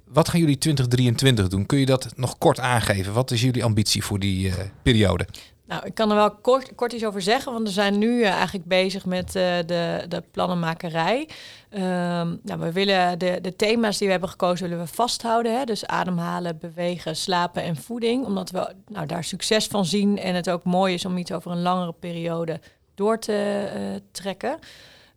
Wat 0.05 0.29
gaan 0.29 0.39
jullie 0.39 0.57
2023 0.57 1.47
doen? 1.47 1.65
Kun 1.65 1.79
je 1.79 1.85
dat 1.85 2.13
nog 2.15 2.37
kort 2.37 2.59
aangeven? 2.59 3.13
Wat 3.13 3.31
is 3.31 3.41
jullie 3.41 3.63
ambitie 3.63 4.03
voor 4.03 4.19
die 4.19 4.49
eh, 4.49 4.55
periode? 4.83 5.27
Nou, 5.67 5.85
ik 5.85 5.93
kan 5.93 6.09
er 6.09 6.15
wel 6.15 6.31
kort, 6.31 6.75
kort 6.75 6.93
iets 6.93 7.05
over 7.05 7.21
zeggen, 7.21 7.51
want 7.51 7.67
we 7.67 7.73
zijn 7.73 7.97
nu 7.97 8.21
eh, 8.21 8.31
eigenlijk 8.31 8.65
bezig 8.65 9.05
met 9.05 9.35
eh, 9.35 9.57
de, 9.65 10.05
de 10.07 10.23
plannenmakerij. 10.31 11.29
Ehm, 11.69 12.35
nou, 12.43 12.59
we 12.59 12.71
willen 12.71 13.19
de, 13.19 13.41
de 13.41 13.55
thema's 13.55 13.97
die 13.97 14.05
we 14.05 14.11
hebben 14.11 14.29
gekozen, 14.29 14.69
willen 14.69 14.85
we 14.85 14.93
vasthouden. 14.93 15.57
Hè? 15.57 15.63
Dus 15.63 15.85
ademhalen, 15.85 16.57
bewegen, 16.57 17.15
slapen 17.15 17.63
en 17.63 17.75
voeding. 17.75 18.25
Omdat 18.25 18.51
we 18.51 18.73
nou, 18.87 19.05
daar 19.05 19.23
succes 19.23 19.67
van 19.67 19.85
zien 19.85 20.17
en 20.17 20.35
het 20.35 20.49
ook 20.49 20.63
mooi 20.63 20.93
is 20.93 21.05
om 21.05 21.17
iets 21.17 21.31
over 21.31 21.51
een 21.51 21.61
langere 21.61 21.93
periode 21.99 22.59
door 22.95 23.19
te 23.19 23.69
eh, 23.73 23.81
trekken. 24.11 24.59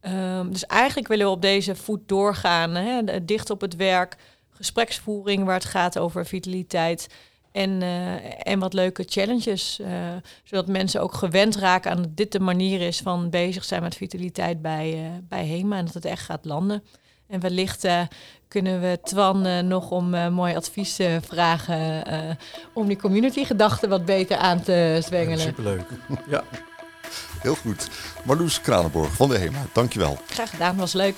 Ehm, 0.01 0.51
dus 0.51 0.67
eigenlijk 0.67 1.09
willen 1.09 1.27
we 1.27 1.33
op 1.33 1.43
deze 1.43 1.75
voet 1.75 2.09
doorgaan, 2.09 2.75
hè? 2.75 3.25
dicht 3.25 3.51
op 3.51 3.61
het 3.61 3.77
werk, 3.77 4.17
gespreksvoering 4.51 5.45
waar 5.45 5.55
het 5.55 5.65
gaat 5.65 5.99
over 5.99 6.27
vitaliteit. 6.27 7.09
En, 7.53 7.83
eh, 7.83 8.53
en 8.53 8.59
wat 8.59 8.73
leuke 8.73 9.05
challenges. 9.07 9.79
eh, 9.81 9.89
zodat 10.45 10.67
mensen 10.67 11.01
ook 11.03 11.15
gewend 11.15 11.57
raken 11.57 11.91
aan 11.91 12.03
dat 12.03 12.17
dit 12.17 12.33
de 12.33 12.41
manier 12.41 12.81
is 12.81 12.99
van 13.01 13.31
bezig 13.31 13.65
zijn 13.65 13.83
met 13.83 13.95
vitaliteit 13.97 14.63
bij, 14.63 14.93
eh, 14.93 15.11
bij 15.29 15.47
HEMA. 15.47 15.77
En 15.77 15.85
dat 15.85 15.95
het 15.95 16.05
echt 16.05 16.25
gaat 16.25 16.45
landen. 16.45 16.83
En 17.29 17.41
wellicht 17.41 17.85
eh, 17.85 18.01
kunnen 18.49 18.81
we 18.81 18.99
Twan 19.03 19.47
eh, 19.47 19.59
nog 19.59 19.91
om 19.91 20.15
eh, 20.15 20.29
mooi 20.29 20.55
advies 20.57 20.99
eh, 20.99 21.17
vragen. 21.27 22.05
eh, 22.07 22.31
om 22.75 22.87
die 22.87 22.97
community 22.97 23.45
gedachten 23.45 23.89
wat 23.89 24.05
beter 24.05 24.37
aan 24.37 24.63
te 24.63 24.99
zwengelen. 25.05 25.39
Superleuk. 25.41 25.87
ja. 26.29 26.43
Heel 27.39 27.55
goed. 27.55 27.89
Marloes 28.25 28.61
Kranenborg 28.61 29.13
van 29.13 29.29
de 29.29 29.39
HEMA, 29.39 29.67
dankjewel. 29.73 30.19
Graag 30.29 30.51
gedaan, 30.51 30.77
was 30.77 30.93
leuk. 30.93 31.17